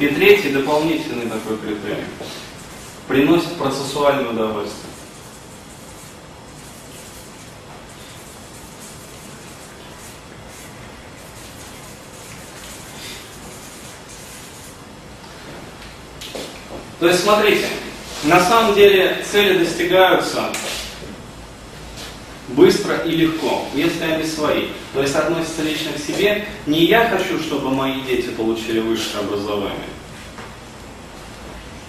[0.00, 2.06] И третий, дополнительный такой критерий,
[3.12, 4.90] приносит процессуальное удовольствие.
[17.00, 17.66] То есть смотрите,
[18.24, 20.44] на самом деле цели достигаются
[22.48, 24.68] быстро и легко, если они свои.
[24.94, 26.46] То есть относятся лично к себе.
[26.66, 29.91] Не я хочу, чтобы мои дети получили высшее образование.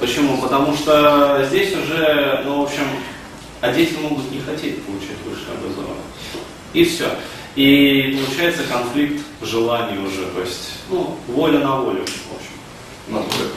[0.03, 0.37] Почему?
[0.41, 2.83] Потому что здесь уже, ну, в общем,
[3.61, 6.03] а дети могут не хотеть получить высшее образование.
[6.73, 7.05] И все.
[7.55, 12.51] И получается конфликт желаний уже, то есть, ну, воля на волю, в общем.
[13.07, 13.47] Натуры.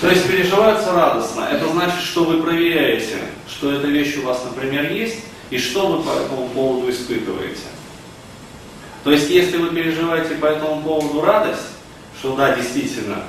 [0.00, 1.48] То есть переживается радостно.
[1.50, 3.16] Это значит, что вы проверяете,
[3.48, 7.66] что эта вещь у вас, например, есть, и что вы по этому поводу испытываете.
[9.02, 11.66] То есть, если вы переживаете по этому поводу радость,
[12.20, 13.24] что да, действительно,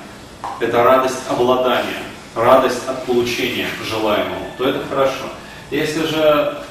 [0.60, 2.04] это радость обладания,
[2.34, 5.24] радость от получения желаемого, то это хорошо.
[5.70, 6.64] Если же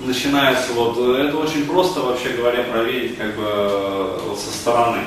[0.00, 5.02] начинается вот, это очень просто, вообще говоря, проверить как бы вот со стороны.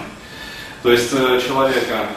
[0.82, 2.08] То есть э, человека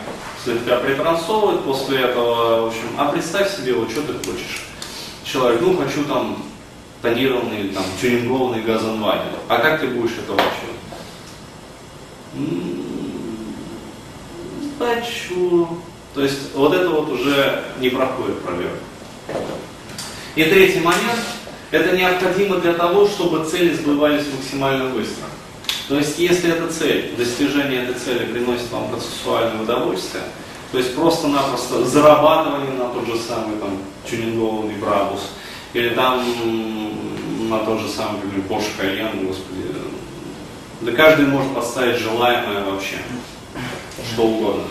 [0.43, 4.64] слегка притранцовывает после этого, в общем, а представь себе, вот что ты хочешь.
[5.24, 6.43] Человек, ну хочу там
[7.03, 9.32] тонированный, там, тюнингованный газонвагер.
[9.49, 10.66] А как ты будешь это вообще?
[14.79, 15.68] Хочу.
[16.14, 18.79] То есть вот это вот уже не проходит проверку.
[20.35, 21.20] И третий момент,
[21.70, 25.24] это необходимо для того, чтобы цели сбывались максимально быстро.
[25.89, 30.24] То есть, если эта цель, достижение этой цели приносит вам процессуальное удовольствие,
[30.72, 35.31] то есть просто-напросто зарабатывание на тот же самый там, тюнингованный Брабус,
[35.74, 36.24] или там
[37.49, 39.62] на тот же самый, например, Porsche Cayenne, господи.
[40.81, 42.97] Да каждый может поставить желаемое вообще,
[44.13, 44.65] что угодно.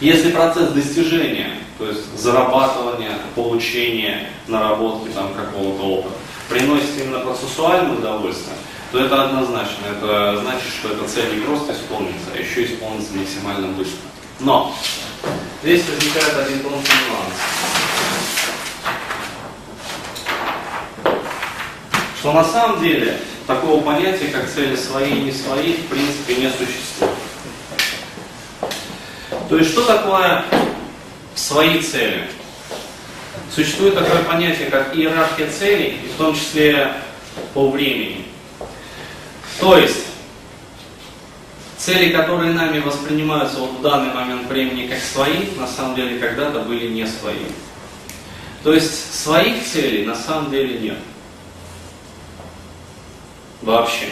[0.00, 6.14] Если процесс достижения, то есть зарабатывания, получения, наработки там какого-то опыта,
[6.48, 8.56] приносит именно процессуальное удовольствие,
[8.92, 9.86] то это однозначно.
[9.90, 13.98] Это значит, что эта цель не просто исполнится, а еще исполнится максимально быстро.
[14.40, 14.74] Но
[15.62, 17.34] здесь возникает один тонкий нюанс.
[22.20, 26.50] Что на самом деле такого понятия, как цели свои и не свои, в принципе не
[26.50, 27.25] существует.
[29.48, 30.44] То есть что такое
[31.34, 32.28] свои цели?
[33.54, 36.92] Существует такое понятие, как иерархия целей, и в том числе
[37.54, 38.26] по времени.
[39.60, 40.04] То есть,
[41.78, 46.60] цели, которые нами воспринимаются вот в данный момент времени как свои, на самом деле когда-то
[46.60, 47.46] были не свои.
[48.64, 50.98] То есть своих целей на самом деле нет.
[53.62, 54.06] Вообще.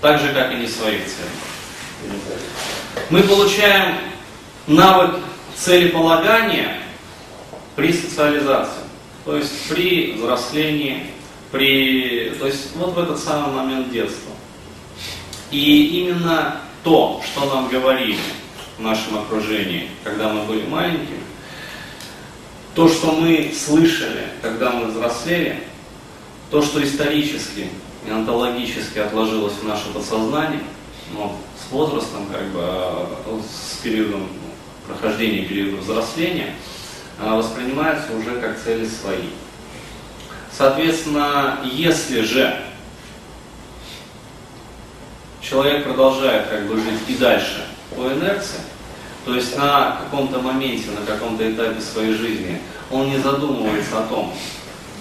[0.00, 1.57] Так же, как и не своих целей.
[3.10, 3.96] Мы получаем
[4.66, 5.16] навык
[5.56, 6.78] целеполагания
[7.74, 8.82] при социализации.
[9.24, 11.06] То есть при взрослении,
[11.50, 14.32] при, то есть вот в этот самый момент детства.
[15.50, 18.18] И именно то, что нам говорили
[18.76, 21.22] в нашем окружении, когда мы были маленькими,
[22.74, 25.62] то, что мы слышали, когда мы взрослели,
[26.50, 27.68] то, что исторически
[28.06, 30.62] и онтологически отложилось в наше подсознание,
[31.12, 31.36] но
[31.68, 34.28] с возрастом, как бы, а, с периодом
[34.86, 36.54] прохождения периода взросления,
[37.18, 39.28] а, воспринимается уже как цели свои.
[40.56, 42.64] Соответственно, если же
[45.40, 48.60] человек продолжает как бы жить и дальше по инерции,
[49.24, 54.32] То есть на каком-то моменте, на каком-то этапе своей жизни он не задумывается о том,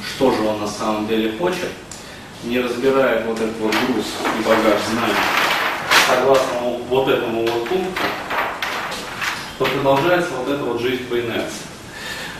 [0.03, 1.69] что же он на самом деле хочет,
[2.43, 4.05] не разбирает вот этот вот груз
[4.37, 5.46] и багаж знаний,
[6.07, 8.01] согласно вот этому вот пункту,
[9.59, 11.65] то продолжается вот эта вот жизнь по инерции.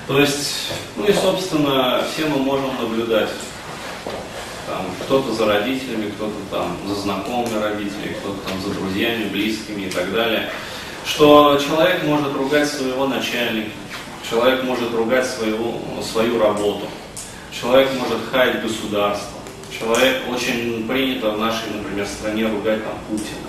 [0.07, 3.30] То есть, ну и собственно, все мы можем наблюдать
[4.68, 9.89] там, кто-то за родителями, кто-то там за знакомыми родителями, кто-то там за друзьями, близкими и
[9.89, 10.49] так далее,
[11.05, 13.72] что человек может ругать своего начальника,
[14.30, 16.86] человек может ругать свою, свою работу,
[17.51, 19.39] человек может хаять государство,
[19.78, 23.47] человек очень принято в нашей, например, стране ругать там Путина.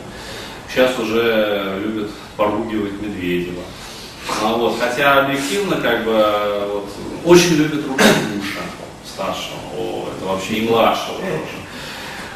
[0.70, 3.62] Сейчас уже любят поругивать Медведева.
[4.42, 6.12] А вот, хотя объективно, как бы,
[6.72, 6.88] вот,
[7.24, 8.60] очень любят ругать Буша
[9.04, 11.58] старшего, о, это вообще и младшего тоже.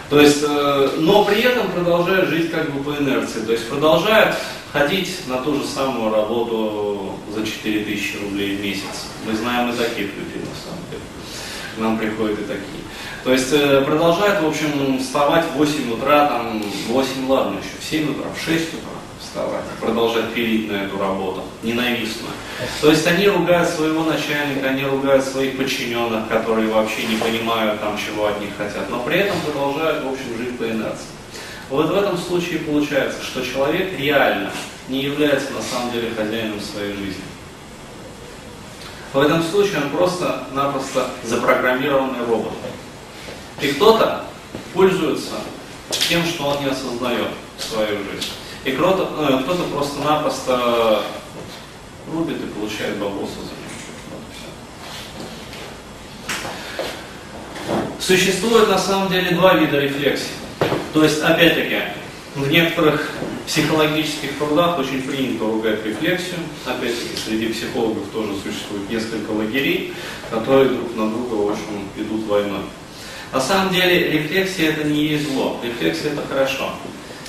[0.08, 4.34] То есть, э, но при этом продолжает жить как бы по инерции, то есть продолжает
[4.72, 9.06] ходить на ту же самую работу за 4000 рублей в месяц.
[9.26, 11.02] Мы знаем и таких людей на самом деле.
[11.76, 12.81] К нам приходят и такие.
[13.24, 17.84] То есть э, продолжает, в общем, вставать в 8 утра, там, 8, ладно, еще в
[17.84, 22.32] 7 утра, в 6 утра вставать, продолжать пилить на эту работу, ненавистную.
[22.80, 27.96] То есть они ругают своего начальника, они ругают своих подчиненных, которые вообще не понимают, там,
[27.96, 31.06] чего от них хотят, но при этом продолжают, в общем, жить по инерции.
[31.70, 34.50] Вот в этом случае получается, что человек реально
[34.88, 37.22] не является на самом деле хозяином своей жизни.
[39.12, 42.52] В этом случае он просто-напросто запрограммированный робот.
[43.62, 44.24] И кто-то
[44.74, 45.34] пользуется
[46.08, 48.32] тем, что он не осознает свою жизнь.
[48.64, 51.02] И кто-то, ну, кто-то просто-напросто
[52.12, 53.50] рубит и получает бабосы за.
[54.10, 54.22] Вот
[58.00, 60.26] Существует на самом деле два вида рефлексии.
[60.92, 61.76] То есть, опять-таки,
[62.34, 63.10] в некоторых
[63.46, 66.40] психологических трудах очень принято ругать рефлексию.
[66.66, 69.94] Опять-таки, среди психологов тоже существует несколько лагерей,
[70.30, 72.62] которые друг на друга, в общем, идут войной.
[73.32, 75.58] На самом деле, рефлексия это не есть зло.
[75.62, 76.70] Рефлексия это хорошо.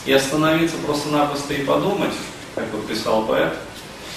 [0.06, 2.14] И остановиться просто-напросто и подумать,
[2.56, 3.54] как вот писал поэт,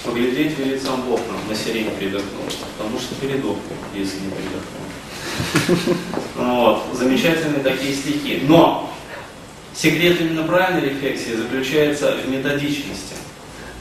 [0.04, 2.44] поглядеть лицом в окна, на сирень передохнул,
[2.76, 3.60] потому что передохнул,
[3.94, 5.96] если не передохнул.
[6.36, 8.42] Вот, замечательные такие стихи.
[8.46, 8.86] Но
[9.76, 13.14] Секрет именно правильной рефлексии заключается в методичности.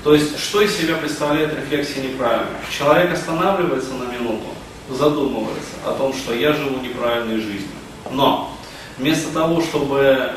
[0.04, 2.52] То есть, что из себя представляет рефлексия неправильно?
[2.70, 4.48] Человек останавливается на минуту,
[4.90, 7.70] задумывается о том, что я живу неправильной жизнью.
[8.12, 8.52] Но
[8.98, 10.32] вместо того, чтобы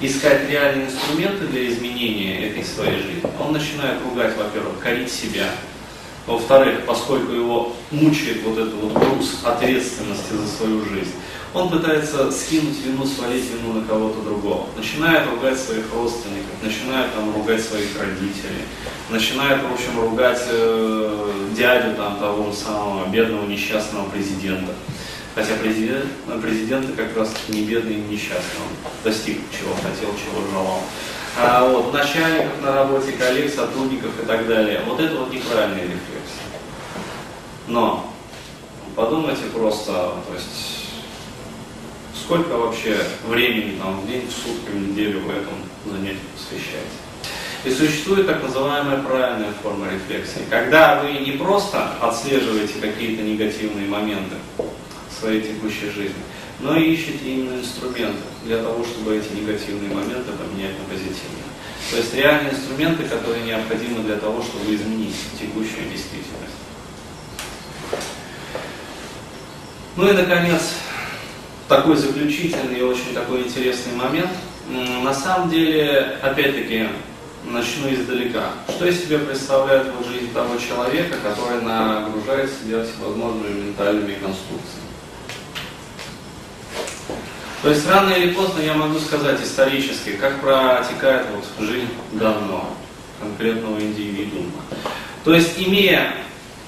[0.00, 5.46] искать реальные инструменты для изменения этой своей жизни, он начинает ругать, во-первых, корить себя.
[6.26, 11.12] Во-вторых, поскольку его мучает вот этот вот груз ответственности за свою жизнь,
[11.52, 14.66] он пытается скинуть вину, свалить вину на кого-то другого.
[14.76, 18.64] Начинает ругать своих родственников, начинает там ругать своих родителей,
[19.08, 24.72] начинает, в общем, ругать э, дядю там того самого бедного несчастного президента.
[25.34, 26.06] Хотя президент,
[26.42, 30.82] президенты как раз не бедный и несчастный, он достиг чего хотел, чего желал.
[31.38, 34.82] А вот начальников на работе, коллег, сотрудников и так далее.
[34.86, 36.46] Вот это вот неправильная рефлексия.
[37.68, 38.12] Но
[38.96, 40.80] подумайте просто, то есть
[42.30, 46.88] сколько вообще времени там, в день, в сутки, в неделю вы этому занятию посвящаете.
[47.64, 54.36] И существует так называемая правильная форма рефлексии, когда вы не просто отслеживаете какие-то негативные моменты
[54.56, 54.79] в
[55.20, 56.22] своей текущей жизни,
[56.60, 61.50] но и ищете именно инструменты для того, чтобы эти негативные моменты поменять на позитивные.
[61.90, 66.56] То есть реальные инструменты, которые необходимы для того, чтобы изменить текущую действительность.
[69.96, 70.60] Ну и, наконец,
[71.68, 74.30] такой заключительный и очень такой интересный момент.
[75.02, 76.86] На самом деле, опять-таки,
[77.44, 78.52] начну издалека.
[78.68, 84.89] Что из себя представляет вот жизнь того человека, который нагружает себя всевозможными ментальными конструкциями?
[87.62, 92.70] То есть рано или поздно я могу сказать исторически, как протекает вот жизнь давно
[93.20, 94.62] конкретного индивидуума.
[95.24, 96.14] То есть имея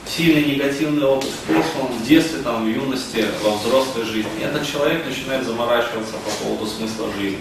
[0.07, 4.43] сильный негативный опыт в прошлом, в детстве, там, в юности, во взрослой жизни.
[4.43, 7.40] Этот человек начинает заморачиваться по поводу смысла жизни.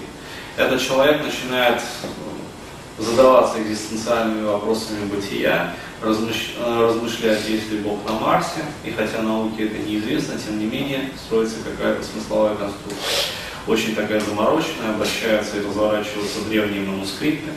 [0.55, 1.81] Этот человек начинает
[2.97, 10.35] задаваться экзистенциальными вопросами бытия, размышлять, есть ли Бог на Марсе, и хотя науке это неизвестно,
[10.37, 13.40] тем не менее строится какая-то смысловая конструкция.
[13.67, 17.51] Очень такая замороченная, обращаются и разворачиваются древние манускрипты.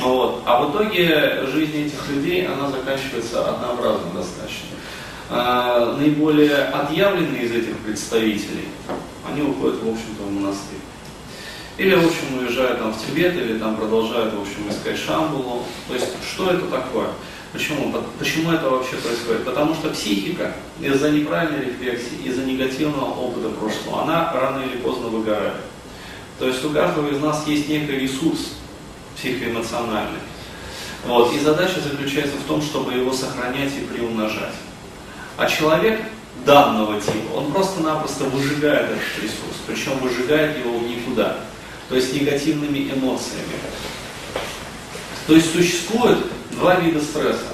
[0.00, 0.42] Вот.
[0.46, 4.68] А в итоге жизнь этих людей, она заканчивается однообразно достаточно.
[5.28, 8.68] А, наиболее отъявленные из этих представителей,
[9.28, 10.78] они уходят, в общем-то, в монастырь.
[11.78, 15.62] Или, в общем, уезжают там в Тибет, или там продолжают, в общем, искать Шамбулу.
[15.88, 17.08] То есть, что это такое?
[17.52, 17.92] Почему?
[18.18, 19.44] Почему это вообще происходит?
[19.44, 25.54] Потому что психика из-за неправильной рефлексии, из-за негативного опыта прошлого, она рано или поздно выгорает.
[26.38, 28.52] То есть у каждого из нас есть некий ресурс
[29.16, 30.20] психоэмоциональный.
[31.06, 31.34] Вот.
[31.34, 34.54] И задача заключается в том, чтобы его сохранять и приумножать.
[35.36, 36.00] А человек
[36.44, 41.38] данного типа, он просто-напросто выжигает этот ресурс, причем выжигает его в никуда,
[41.88, 43.56] то есть негативными эмоциями.
[45.30, 46.18] То есть существует
[46.50, 47.46] два вида стресса.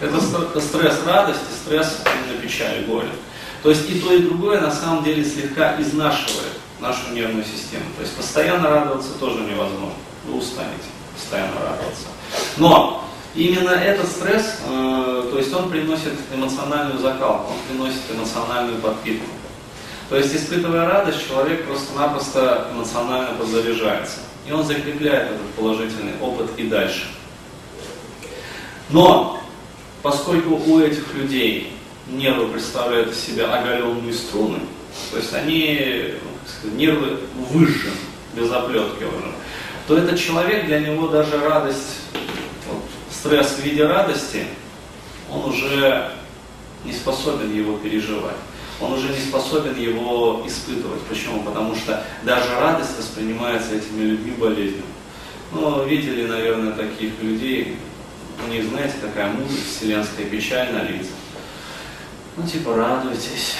[0.00, 0.18] Это
[0.62, 3.10] стресс радости, стресс именно печали, горе.
[3.62, 7.84] То есть и то, и другое на самом деле слегка изнашивает нашу нервную систему.
[7.98, 9.92] То есть постоянно радоваться тоже невозможно.
[10.24, 12.06] Вы устанете постоянно радоваться.
[12.56, 13.04] Но
[13.34, 19.26] именно этот стресс, э, то есть он приносит эмоциональную закалку, он приносит эмоциональную подпитку.
[20.08, 24.20] То есть испытывая радость, человек просто-напросто эмоционально подзаряжается.
[24.46, 27.02] И он закрепляет этот положительный опыт и дальше.
[28.90, 29.40] Но,
[30.02, 31.72] поскольку у этих людей
[32.08, 34.60] нервы представляют из себя оголенные струны,
[35.10, 36.14] то есть они,
[36.62, 37.18] ну, нервы
[37.50, 37.92] выжжены,
[38.34, 39.32] без оплетки уже,
[39.86, 42.00] то этот человек, для него даже радость,
[42.70, 44.44] вот, стресс в виде радости,
[45.30, 46.10] он уже
[46.84, 48.36] не способен его переживать.
[48.80, 51.00] Он уже не способен его испытывать.
[51.08, 51.42] Почему?
[51.42, 54.84] Потому что даже радость воспринимается этими людьми болезнью.
[55.52, 57.76] Ну, видели, наверное, таких людей,
[58.44, 61.14] у них, знаете, такая мудрость, вселенская печаль на лицах.
[62.36, 63.56] Ну, типа, радуйтесь.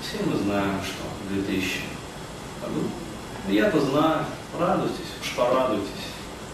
[0.00, 1.02] Все мы знаем, что
[1.34, 1.80] 2000.
[3.48, 4.24] Я-то знаю,
[4.58, 5.90] радуйтесь, уж порадуйтесь.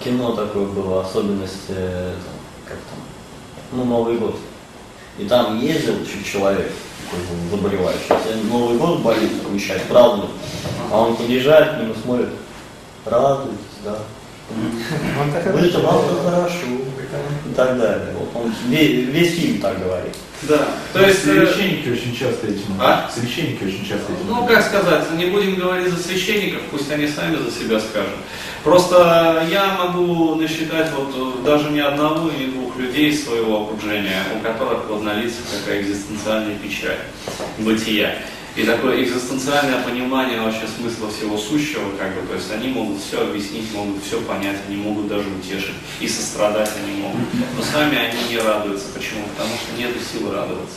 [0.01, 2.15] Кино такое было, особенность, э,
[2.67, 2.99] как там,
[3.73, 4.37] ну, Новый год.
[5.19, 5.95] И там ездил
[6.25, 6.73] человек,
[7.05, 10.31] такой заболевающий, Новый год болит, отмечает, празднует.
[10.91, 12.31] А он подъезжает к нему, смотрит,
[13.05, 13.99] радуйтесь, да,
[15.53, 16.67] Будет вам хорошо.
[17.51, 18.15] И так далее.
[18.19, 20.15] Вот он весь, весь фильм так говорит.
[20.43, 20.69] Да.
[20.93, 22.75] То есть э, священники очень часто этим.
[22.81, 23.11] А?
[23.13, 24.27] Священники очень часто этим.
[24.29, 28.17] Ну, как сказать, не будем говорить за священников, пусть они сами за себя скажут.
[28.65, 34.43] Просто я могу насчитать вот даже не одного и не двух людей своего окружения, у
[34.43, 36.99] которых вот на лицах такая экзистенциальная печаль,
[37.59, 38.15] бытия
[38.55, 43.23] и такое экзистенциальное понимание вообще смысла всего сущего, как бы, то есть они могут все
[43.23, 47.21] объяснить, могут все понять, они могут даже утешить, и сострадать они могут.
[47.57, 48.89] Но сами они не радуются.
[48.95, 49.23] Почему?
[49.29, 50.77] Потому что нет силы радоваться.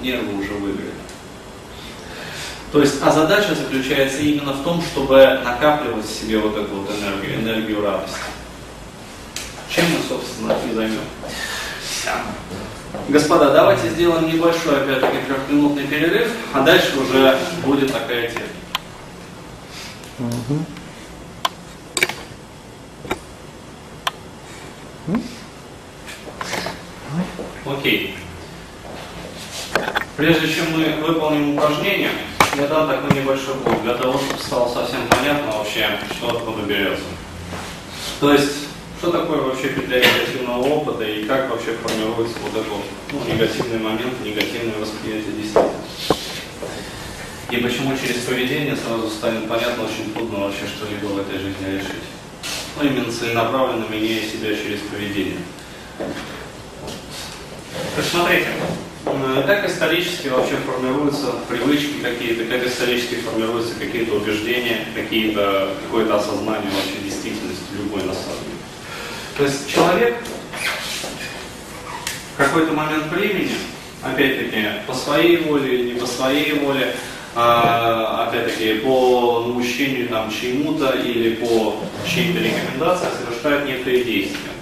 [0.00, 0.92] Нервы уже выиграли.
[2.70, 6.90] То есть, а задача заключается именно в том, чтобы накапливать в себе вот эту вот
[6.90, 8.16] энергию, энергию радости.
[9.68, 11.00] Чем мы, собственно, и займем.
[13.08, 18.46] Господа, давайте сделаем небольшой, опять-таки, трехминутный перерыв, а дальше уже будет такая тема.
[27.64, 28.16] Окей.
[30.16, 32.10] Прежде чем мы выполним упражнение,
[32.56, 37.04] я дам такой небольшой блок, для того, чтобы стало совсем понятно вообще, что откуда берется.
[38.20, 38.68] То есть,
[38.98, 42.72] что такое вообще петля негативного опыта и как вообще формируется вот этот
[43.12, 46.14] ну, негативный момент, негативное восприятие действительности?
[47.50, 52.08] И почему через поведение сразу станет понятно очень трудно вообще что-либо в этой жизни решить.
[52.76, 55.38] Ну, именно целенаправленно меняя себя через поведение.
[57.94, 58.48] Так смотрите,
[59.46, 67.02] как исторически вообще формируются привычки какие-то, как исторически формируются какие-то убеждения, какие-то, какое-то осознание вообще
[67.04, 68.45] действительности любой на самом.
[69.36, 70.16] То есть человек
[72.34, 73.52] в какой-то момент времени,
[74.02, 76.94] опять-таки, по своей воле или не по своей воле,
[77.34, 81.76] а, опять-таки, по наущению там, чему-то или по
[82.08, 84.52] чьей-то рекомендации совершает некое действие.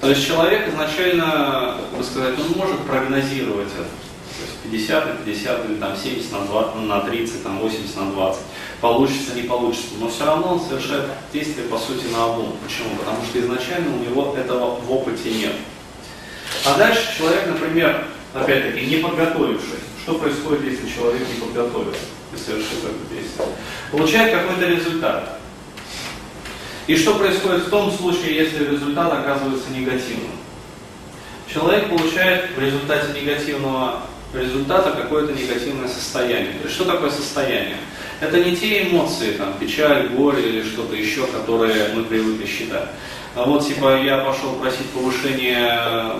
[0.00, 3.86] То есть человек изначально, как сказать, он может прогнозировать это.
[4.42, 8.10] То есть 50 на 50 или там 70 на, 20, на 30, там 80 на
[8.12, 8.42] 20
[8.80, 9.94] получится, не получится.
[10.00, 12.56] Но все равно он совершает действие, по сути, на обум.
[12.64, 12.96] Почему?
[12.96, 15.52] Потому что изначально у него этого в опыте нет.
[16.66, 22.02] А дальше человек, например, опять-таки, не подготовившись, что происходит, если человек не подготовится
[22.34, 23.48] и совершит это действие?
[23.90, 25.38] Получает какой-то результат.
[26.88, 30.32] И что происходит в том случае, если результат оказывается негативным?
[31.46, 34.02] Человек получает в результате негативного
[34.34, 36.54] результата какое-то негативное состояние.
[36.54, 37.76] То есть что такое состояние?
[38.20, 42.88] Это не те эмоции, там, печаль, горе или что-то еще, которые мы привыкли считать.
[43.34, 46.12] А вот, типа, я пошел просить повышения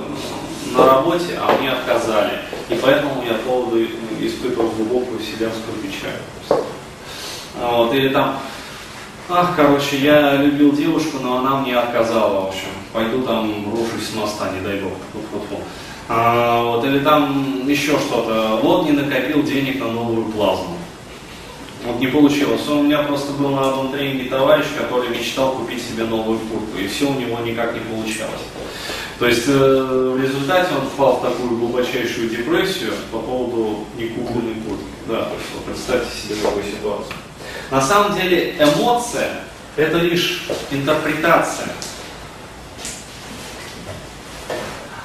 [0.75, 2.39] на работе, а мне отказали.
[2.69, 3.83] И поэтому я поводу
[4.21, 6.63] испытывал глубокую вселенскую печаль.
[7.59, 8.41] Вот, или там,
[9.29, 12.69] Ах, короче, я любил девушку, но она мне отказала, в общем.
[12.93, 14.93] Пойду там брошусь с моста, не дай бог.
[15.13, 15.63] Фу-фу-фу.
[16.09, 18.61] А, вот, или там еще что-то.
[18.63, 20.77] Вот не накопил денег на новую плазму.
[21.85, 22.69] Вот не получилось.
[22.69, 26.87] У меня просто был на одном тренинге товарищ, который мечтал купить себе новую куртку, и
[26.87, 28.43] все у него никак не получалось.
[29.19, 34.87] То есть э, в результате он впал в такую глубочайшую депрессию по поводу некупленной куртки.
[35.09, 37.15] Да, вот представьте себе такую ситуацию.
[37.71, 39.43] На самом деле эмоция
[39.77, 41.69] это лишь интерпретация.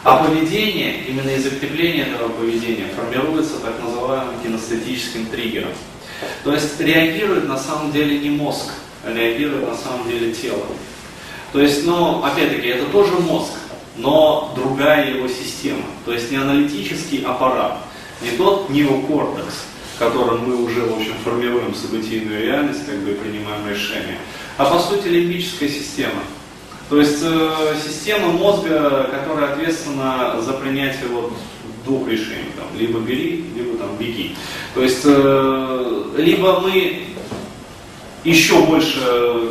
[0.08, 5.74] А поведение, именно из закрепления этого поведения, формируется так называемым кинестетическим триггером.
[6.46, 8.72] То есть реагирует на самом деле не мозг,
[9.04, 10.66] а реагирует на самом деле тело.
[11.52, 13.52] То есть, ну, опять-таки, это тоже мозг,
[13.98, 15.84] но другая его система.
[16.06, 17.78] То есть не аналитический аппарат,
[18.22, 19.66] не тот неокортекс,
[20.00, 24.20] которым мы уже, в общем, формируем событийную реальность, как бы принимаем решения,
[24.56, 26.22] а по сути лимбическая система.
[26.90, 31.34] То есть э, система мозга, которая ответственна за принятие вот
[31.86, 34.36] двух решений, там, либо бери, либо там беги.
[34.74, 37.08] То есть э, либо мы
[38.24, 39.00] еще больше,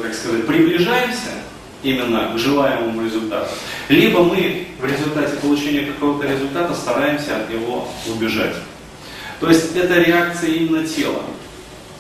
[0.03, 1.31] как сказать, приближаемся
[1.83, 3.51] именно к желаемому результату,
[3.89, 8.57] либо мы в результате получения какого-то результата стараемся от него убежать.
[9.41, 11.23] То есть это реакция именно тела.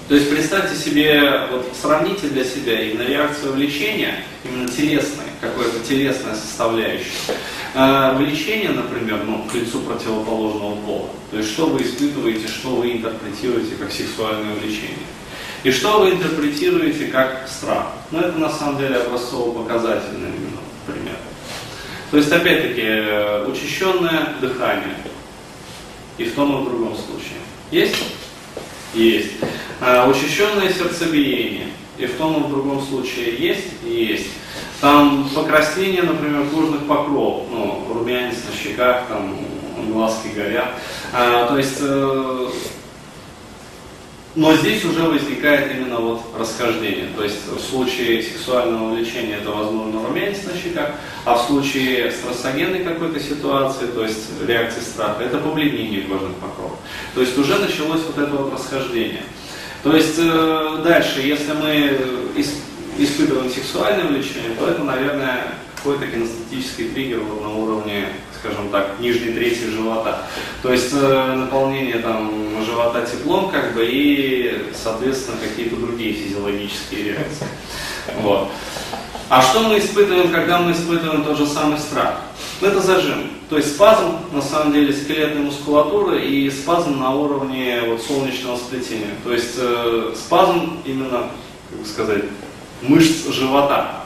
[0.09, 6.37] То есть представьте себе, вот сравните для себя именно реакцию влечения, именно телесной, какое-то телесная
[6.37, 7.35] составляющая.
[7.75, 11.09] Э, влечение, например, ну, к лицу противоположного пола.
[11.33, 15.07] То есть что вы испытываете, что вы интерпретируете как сексуальное влечение.
[15.65, 17.89] И что вы интерпретируете как страх.
[18.13, 21.17] Ну, это на самом деле образцово-показательный именно пример.
[22.13, 24.97] То есть, опять-таки, э, учащенное дыхание.
[26.17, 27.41] И в том и в другом случае.
[27.73, 27.97] Есть?
[28.97, 29.33] Есть.
[29.81, 31.67] А, учащенное сердцебиение.
[31.99, 33.69] И в том и в другом случае есть?
[33.85, 34.29] Есть.
[34.81, 39.37] Там покраснение, например, кожных покров, ну, румянец на щеках, там,
[39.93, 40.75] глазки горят.
[41.13, 42.49] А, то есть, э,
[44.37, 47.09] но здесь уже возникает именно вот расхождение.
[47.17, 50.91] То есть в случае сексуального влечения это возможно румянец на щеках,
[51.25, 56.79] а в случае стрессогенной какой-то ситуации, то есть реакции страха, это побледнение кожных покровов.
[57.15, 59.23] То есть уже началось вот это вот расхождение.
[59.83, 61.99] То есть э, дальше, если мы
[62.99, 68.09] испытываем сексуальное влечение, то это, наверное, какой-то кинестетический триггер на уровне,
[68.41, 70.27] скажем так, нижней трети живота.
[70.63, 77.47] То есть э, наполнение там живота теплом, как бы, и, соответственно, какие-то другие физиологические реакции.
[78.21, 78.49] Вот.
[79.29, 82.21] А что мы испытываем, когда мы испытываем тот же самый страх?
[82.61, 83.31] Это зажим.
[83.49, 89.15] То есть спазм, на самом деле, скелетной мускулатуры и спазм на уровне вот, солнечного сплетения.
[89.25, 91.31] То есть э, спазм именно,
[91.71, 92.25] как бы сказать,
[92.83, 94.05] мышц живота.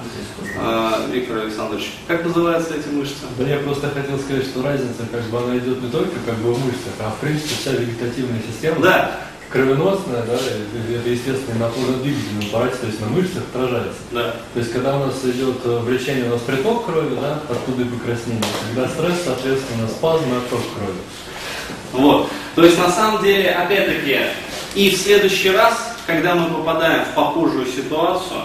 [0.58, 3.14] А, Виктор Александрович, как называются эти мышцы?
[3.38, 6.52] Да я просто хотел сказать, что разница как бы она идет не только как бы
[6.54, 8.80] в мышцах, а в принципе вся вегетативная система.
[8.80, 9.20] Да.
[9.50, 13.98] Кровеносная, да, это естественно на опорно-двигательном аппарате, то есть на мышцах отражается.
[14.12, 14.36] Да.
[14.54, 17.86] То есть когда у нас идет э, влечение, у нас приток крови, да, оттуда и
[17.86, 18.44] покраснение.
[18.68, 21.00] Когда стресс, соответственно, спазм и отток крови.
[21.92, 22.28] Вот.
[22.54, 24.18] То есть на самом деле, опять-таки,
[24.76, 28.42] и в следующий раз, когда мы попадаем в похожую ситуацию,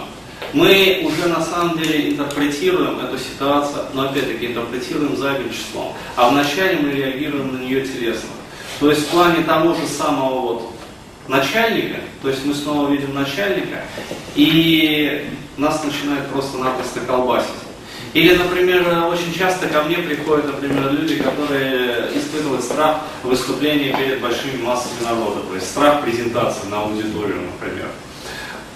[0.52, 5.92] мы уже на самом деле интерпретируем эту ситуацию, но опять-таки интерпретируем задним числом.
[6.16, 8.30] А вначале мы реагируем на нее телесно.
[8.80, 10.72] То есть в плане того же самого вот
[11.28, 13.84] начальника, то есть мы снова видим начальника,
[14.34, 17.50] и нас начинает просто-напросто колбасить.
[18.12, 24.62] Или, например, очень часто ко мне приходят, например, люди, которые испытывают страх выступления перед большими
[24.62, 27.88] массами народа, то есть страх презентации на аудиторию, например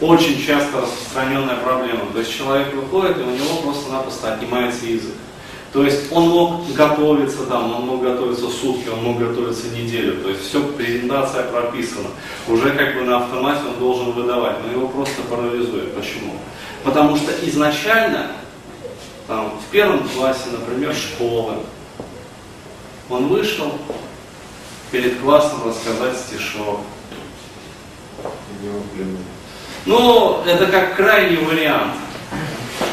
[0.00, 2.06] очень часто распространенная проблема.
[2.12, 5.14] То есть человек выходит, и у него просто-напросто отнимается язык.
[5.72, 10.20] То есть он мог готовиться там, он мог готовиться сутки, он мог готовиться неделю.
[10.20, 12.08] То есть все, презентация прописана.
[12.48, 15.94] Уже как бы на автомате он должен выдавать, но его просто парализует.
[15.94, 16.34] Почему?
[16.82, 18.32] Потому что изначально,
[19.28, 21.58] там, в первом классе, например, школы,
[23.08, 23.72] он вышел
[24.90, 26.80] перед классом рассказать стишок.
[29.86, 31.94] Ну, это как крайний вариант.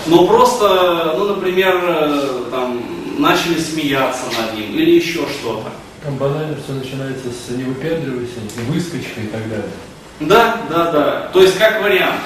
[0.05, 2.81] Но просто, ну, например, э, там,
[3.17, 5.71] начали смеяться над ним или еще что-то.
[6.03, 9.71] Там банально все начинается с не выпендривайся, выскочкой и так далее.
[10.19, 11.29] Да, да, да.
[11.33, 12.21] То есть как вариант.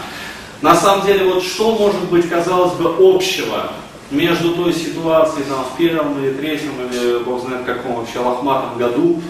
[0.61, 3.71] На самом деле, вот что может быть, казалось бы, общего
[4.11, 9.21] между той ситуацией там, в первом или третьем, или бог знает каком вообще лохматом году,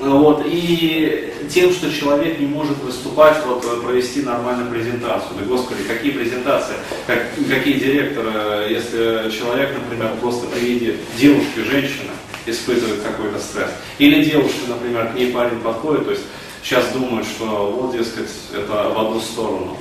[0.00, 5.32] Вот, и тем, что человек не может выступать, вот, э, провести нормальную презентацию.
[5.38, 6.74] Да господи, какие презентации,
[7.06, 12.10] как, какие директоры, если человек, например, просто при виде девушки, женщины,
[12.46, 13.70] испытывает какой-то стресс.
[13.98, 16.22] Или девушка, например, к ней парень подходит, то есть
[16.62, 19.76] сейчас думают, что вот, дескать, это в одну сторону.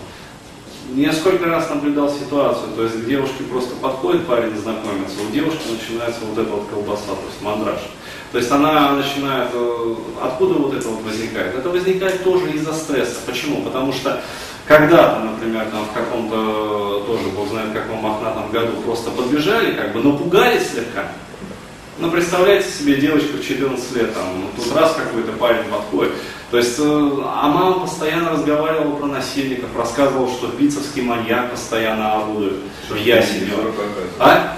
[0.95, 5.61] Я сколько раз наблюдал ситуацию, то есть к девушке просто подходит парень знакомиться, у девушки
[5.69, 7.81] начинается вот эта вот колбаса, то есть мандраж.
[8.31, 11.55] То есть она начинает, э, откуда вот это вот возникает?
[11.55, 13.15] Это возникает тоже из-за стресса.
[13.25, 13.61] Почему?
[13.63, 14.21] Потому что
[14.65, 20.03] когда-то, например, там в каком-то, тоже, бог знает, каком мохнатом году просто подбежали, как бы,
[20.03, 21.05] напугались слегка,
[21.99, 26.13] ну, представляете себе девочку в 14 лет, там, ну, тут раз какой-то парень подходит.
[26.49, 32.53] То есть, э, а мама постоянно разговаривала про насильников, рассказывала, что бицевский маньяк постоянно орудует
[32.89, 33.51] в ясене.
[34.17, 34.57] А?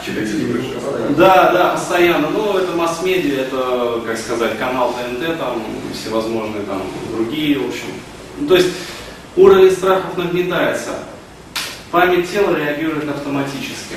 [1.17, 2.29] Да, да, постоянно.
[2.29, 5.63] Ну, это масс-медиа, это, как сказать, канал ТНТ, там,
[5.93, 7.87] всевозможные там другие, в общем.
[8.37, 8.69] Ну, то есть,
[9.35, 10.91] уровень страхов нагнетается.
[11.89, 13.95] Память тела реагирует автоматически.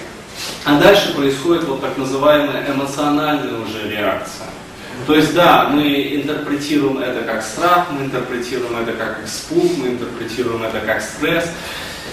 [0.65, 4.47] А дальше происходит вот так называемая эмоциональная уже реакция.
[5.07, 10.63] То есть да, мы интерпретируем это как страх, мы интерпретируем это как испуг, мы интерпретируем
[10.63, 11.47] это как стресс.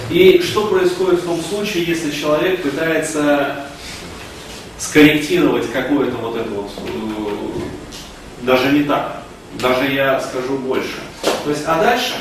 [0.10, 3.68] И что происходит в том случае, если человек пытается
[4.80, 9.24] скорректировать какое-то вот это вот, э, даже не так,
[9.62, 11.00] даже я скажу больше.
[11.44, 12.14] То есть, а дальше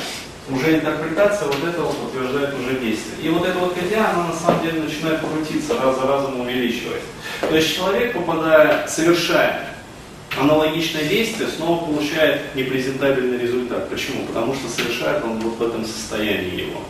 [0.50, 3.16] уже интерпретация вот этого подтверждает уже действие.
[3.22, 7.02] И вот эта вот петля, она на самом деле начинает крутиться, раз за разом увеличивать.
[7.40, 9.68] То есть человек, попадая, совершая
[10.36, 13.88] аналогичное действие, снова получает непрезентабельный результат.
[13.88, 14.26] Почему?
[14.26, 16.80] Потому что совершает он вот в этом состоянии его.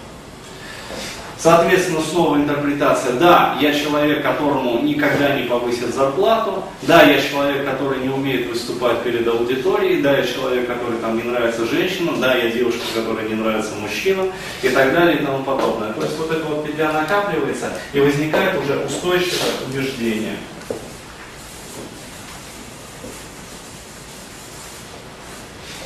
[1.38, 3.12] Соответственно, снова интерпретация.
[3.12, 6.64] Да, я человек, которому никогда не повысят зарплату.
[6.82, 10.02] Да, я человек, который не умеет выступать перед аудиторией.
[10.02, 12.20] Да, я человек, который там не нравится женщинам.
[12.20, 14.32] Да, я девушка, которой не нравится мужчинам.
[14.62, 15.92] И так далее и тому подобное.
[15.92, 20.34] То есть вот это вот петля накапливается и возникает уже устойчивое убеждение.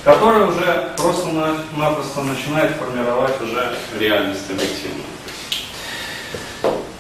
[0.05, 5.07] Которое уже просто-напросто начинает формировать уже реальность объективную.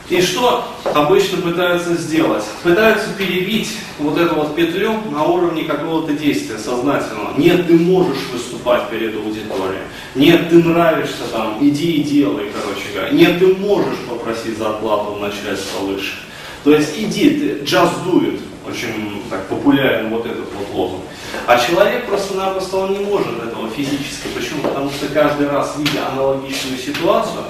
[0.08, 2.44] И что обычно пытаются сделать?
[2.62, 7.32] Пытаются перебить вот эту вот петлю на уровне какого-то действия сознательного.
[7.38, 9.84] Нет, ты можешь выступать перед аудиторией.
[10.14, 13.10] Нет, ты нравишься там, иди и делай, короче говоря.
[13.10, 16.16] Нет, ты можешь попросить зарплату у начальства выше.
[16.62, 18.40] То есть иди, ты, just do it.
[18.68, 21.02] Очень так популярен вот этот вот лозунг.
[21.46, 24.28] А человек просто-напросто он не может этого физически.
[24.34, 24.62] Почему?
[24.62, 27.44] Потому что каждый раз, видя аналогичную ситуацию,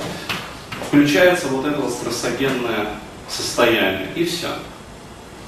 [0.87, 2.89] включается вот это вот стрессогенное
[3.29, 4.49] состояние, и все.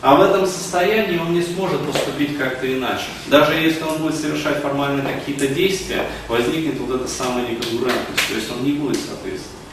[0.03, 3.07] А в этом состоянии он не сможет поступить как-то иначе.
[3.29, 8.51] Даже если он будет совершать формально какие-то действия, возникнет вот эта самая неконгруентность, то есть
[8.51, 9.64] он не будет соответствовать.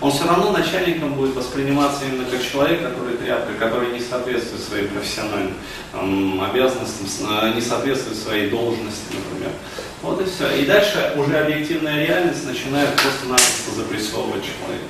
[0.00, 4.88] Он все равно начальником будет восприниматься именно как человек, который тряпка, который не соответствует своим
[4.88, 5.52] профессиональным
[5.92, 7.06] там, обязанностям,
[7.54, 9.52] не соответствует своей должности, например.
[10.00, 10.50] Вот и все.
[10.56, 14.88] И дальше уже объективная реальность начинает просто-напросто запрессовывать человека.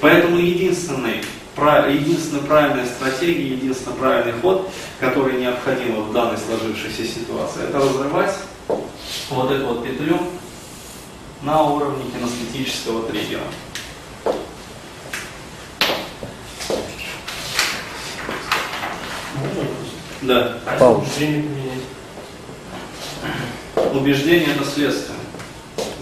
[0.00, 1.24] Поэтому единственный,
[1.90, 4.70] единственная правильная стратегия, единственный правильный ход,
[5.00, 8.36] который необходим в данной сложившейся ситуации, это разрывать
[9.30, 10.20] вот эту вот петлю
[11.42, 13.42] на уровне кинестетического триггера.
[20.22, 20.58] Да.
[20.66, 21.82] А убеждение поменять?
[23.94, 25.18] Убеждение это следствие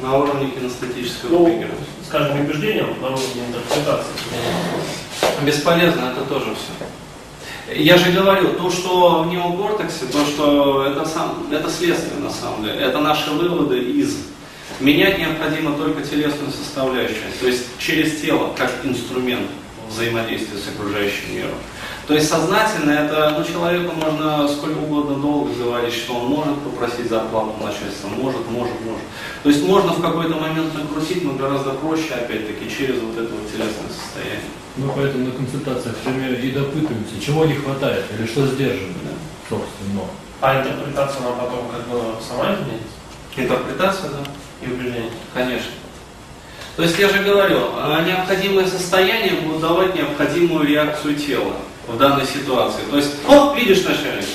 [0.03, 1.75] на уровне кинестетического ну, триггера
[2.15, 4.13] скажем, убеждением на уровне интерпретации.
[5.45, 7.75] Бесполезно это тоже все.
[7.75, 12.63] Я же говорю, то, что в неокортексе, то, что это, сам, это следствие на самом
[12.63, 14.17] деле, это наши выводы из.
[14.81, 19.49] Менять необходимо только телесную составляющую, то есть через тело, как инструмент
[19.89, 21.55] взаимодействия с окружающим миром.
[22.07, 27.09] То есть сознательно это, ну, человеку можно сколько угодно долго говорить, что он может попросить
[27.09, 29.05] зарплату начальства, может, может, может.
[29.43, 33.51] То есть можно в какой-то момент накрутить, но гораздо проще, опять-таки, через вот это вот
[33.51, 34.51] телесное состояние.
[34.77, 38.93] Мы поэтому на консультациях, например, и допытываемся, чего не хватает или что сдержано,
[39.49, 40.03] собственно.
[40.41, 42.95] А интерпретация она потом как бы сама изменится?
[43.37, 44.19] Интерпретация, да.
[44.61, 45.11] И убеждение?
[45.33, 45.71] Конечно.
[46.77, 51.53] То есть я же говорю, а необходимое состояние будет давать необходимую реакцию тела
[51.87, 52.83] в данной ситуации.
[52.91, 54.27] То есть, о, видишь, начальник,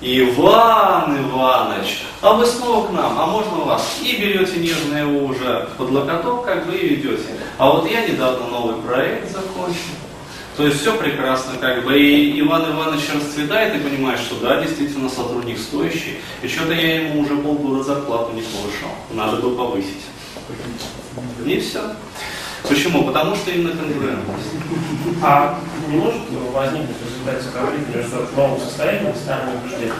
[0.00, 3.98] Иван Иванович, а вы снова к нам, а можно вас?
[4.02, 7.34] И берете нежно его уже под локоток, как бы и ведете.
[7.58, 9.96] А вот я недавно новый проект закончил.
[10.56, 15.08] То есть все прекрасно, как бы, и Иван Иванович расцветает и понимает, что да, действительно
[15.08, 20.04] сотрудник стоящий, и что-то я ему уже полгода зарплату не повышал, надо бы повысить.
[21.44, 21.80] И все.
[22.68, 23.04] Почему?
[23.04, 24.48] Потому что именно конкурентность.
[25.22, 25.58] А
[25.88, 29.94] не может возникнуть в результате конфликта между новым состоянием и старыми убеждениями?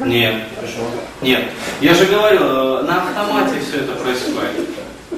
[0.00, 0.34] Нет.
[0.60, 0.86] Почему?
[1.20, 1.44] Нет.
[1.80, 4.68] Я же говорю, э, на автомате все это происходит.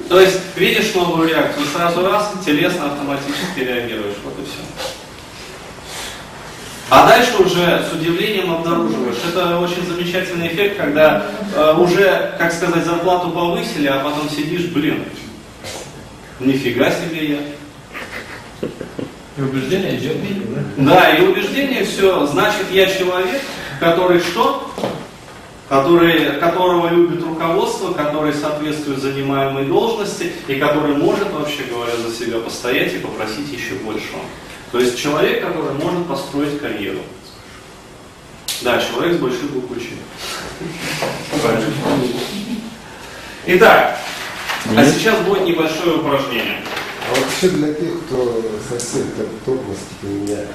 [0.09, 4.15] То есть видишь новую реакцию, сразу раз, телесно автоматически реагируешь.
[4.23, 4.59] Вот и все.
[6.89, 9.17] А дальше уже с удивлением обнаруживаешь.
[9.31, 11.23] Это очень замечательный эффект, когда
[11.55, 15.05] э, уже, как сказать, зарплату повысили, а потом сидишь, блин,
[16.39, 17.39] нифига себе я.
[19.37, 20.17] И убеждение идет
[20.77, 20.93] да?
[20.93, 23.41] Да, и убеждение все, значит, я человек,
[23.79, 24.69] который что?
[25.69, 32.39] Который, которого любит руководство, который соответствует занимаемой должности и который может, вообще говоря, за себя
[32.39, 34.19] постоять и попросить еще большего.
[34.71, 36.99] То есть человек, который может построить карьеру.
[38.61, 39.77] Да, человек с большой буквы.
[43.45, 43.99] Итак,
[44.77, 46.61] а сейчас будет небольшое упражнение.
[47.09, 50.45] А вот еще для тех, кто совсем так типа меня.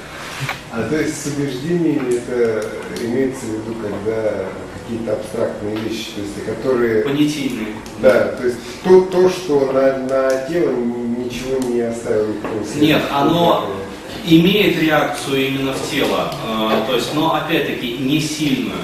[0.72, 2.66] А то есть с убеждениями это
[3.02, 4.46] имеется в виду, когда
[4.84, 7.02] какие-то абстрактные вещи, то есть которые...
[7.02, 7.68] Понятийные.
[8.00, 12.34] Да, то есть то, то что на, на тело ничего не оставило.
[12.76, 13.70] Нет, оно
[14.26, 18.78] имеет реакцию именно в тело, э, то есть, но опять-таки не сильную.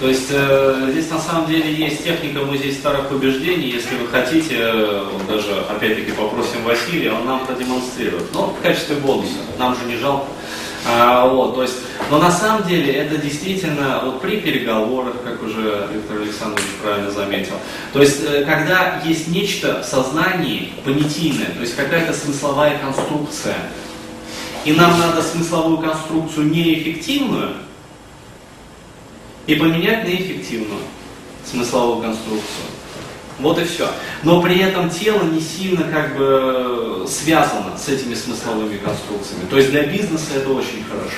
[0.00, 4.56] То есть э, здесь на самом деле есть техника музей старых убеждений, если вы хотите,
[4.58, 8.32] э, даже опять-таки попросим Василия, он нам продемонстрирует.
[8.34, 10.26] Но в качестве бонуса, нам же не жалко.
[10.86, 11.76] А, вот, то есть,
[12.10, 17.54] но на самом деле это действительно вот при переговорах, как уже Виктор Александрович правильно заметил,
[17.94, 23.56] то есть э, когда есть нечто в сознании понятийное, то есть какая-то смысловая конструкция,
[24.66, 27.54] и нам надо смысловую конструкцию неэффективную
[29.46, 30.80] и поменять на эффективную
[31.44, 32.66] смысловую конструкцию.
[33.38, 33.88] Вот и все.
[34.22, 39.46] Но при этом тело не сильно как бы связано с этими смысловыми конструкциями.
[39.50, 41.16] То есть для бизнеса это очень хорошо.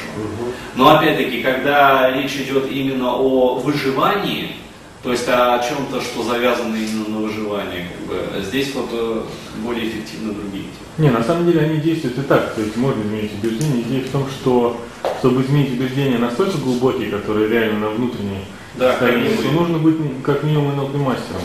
[0.75, 4.57] Но опять-таки, когда речь идет именно о выживании,
[5.03, 9.23] то есть о чем-то, что завязано именно на выживании, как бы, здесь вот э,
[9.63, 10.65] более эффективны другие.
[10.99, 13.83] Не, на самом деле они действуют и так, то есть можно изменить убеждения.
[13.83, 14.81] Идея в том, что
[15.19, 18.45] чтобы изменить убеждения настолько глубокие, которые реально на внутренней
[18.75, 19.07] Да, то
[19.53, 21.43] нужно быть как минимум НЛП мастером.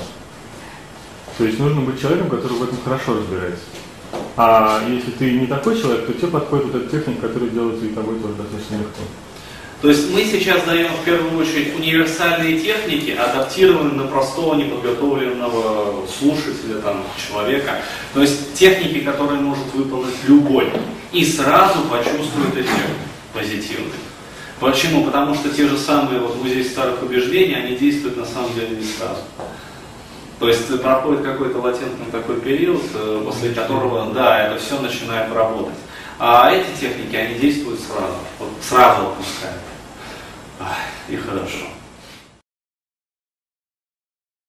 [1.38, 3.64] То есть нужно быть человеком, который в этом хорошо разбирается.
[4.38, 7.90] А если ты не такой человек, то тебе подходит вот эта техника, которая делается и
[7.90, 9.02] тобой тоже достаточно легко.
[9.82, 16.76] То есть мы сейчас даем в первую очередь универсальные техники, адаптированные на простого неподготовленного слушателя,
[16.84, 17.78] там, человека.
[18.14, 20.72] То есть техники, которые может выполнить любой.
[21.12, 22.98] И сразу почувствует эффект
[23.34, 24.00] позитивный.
[24.60, 25.06] Почему?
[25.06, 28.84] Потому что те же самые вот музей старых убеждений, они действуют на самом деле не
[28.84, 29.22] сразу.
[30.40, 35.78] То есть проходит какой-то латентный такой период, э, после которого, да, это все начинает работать.
[36.18, 39.62] А эти техники, они действуют сразу, вот сразу отпускают.
[41.10, 41.66] И хорошо.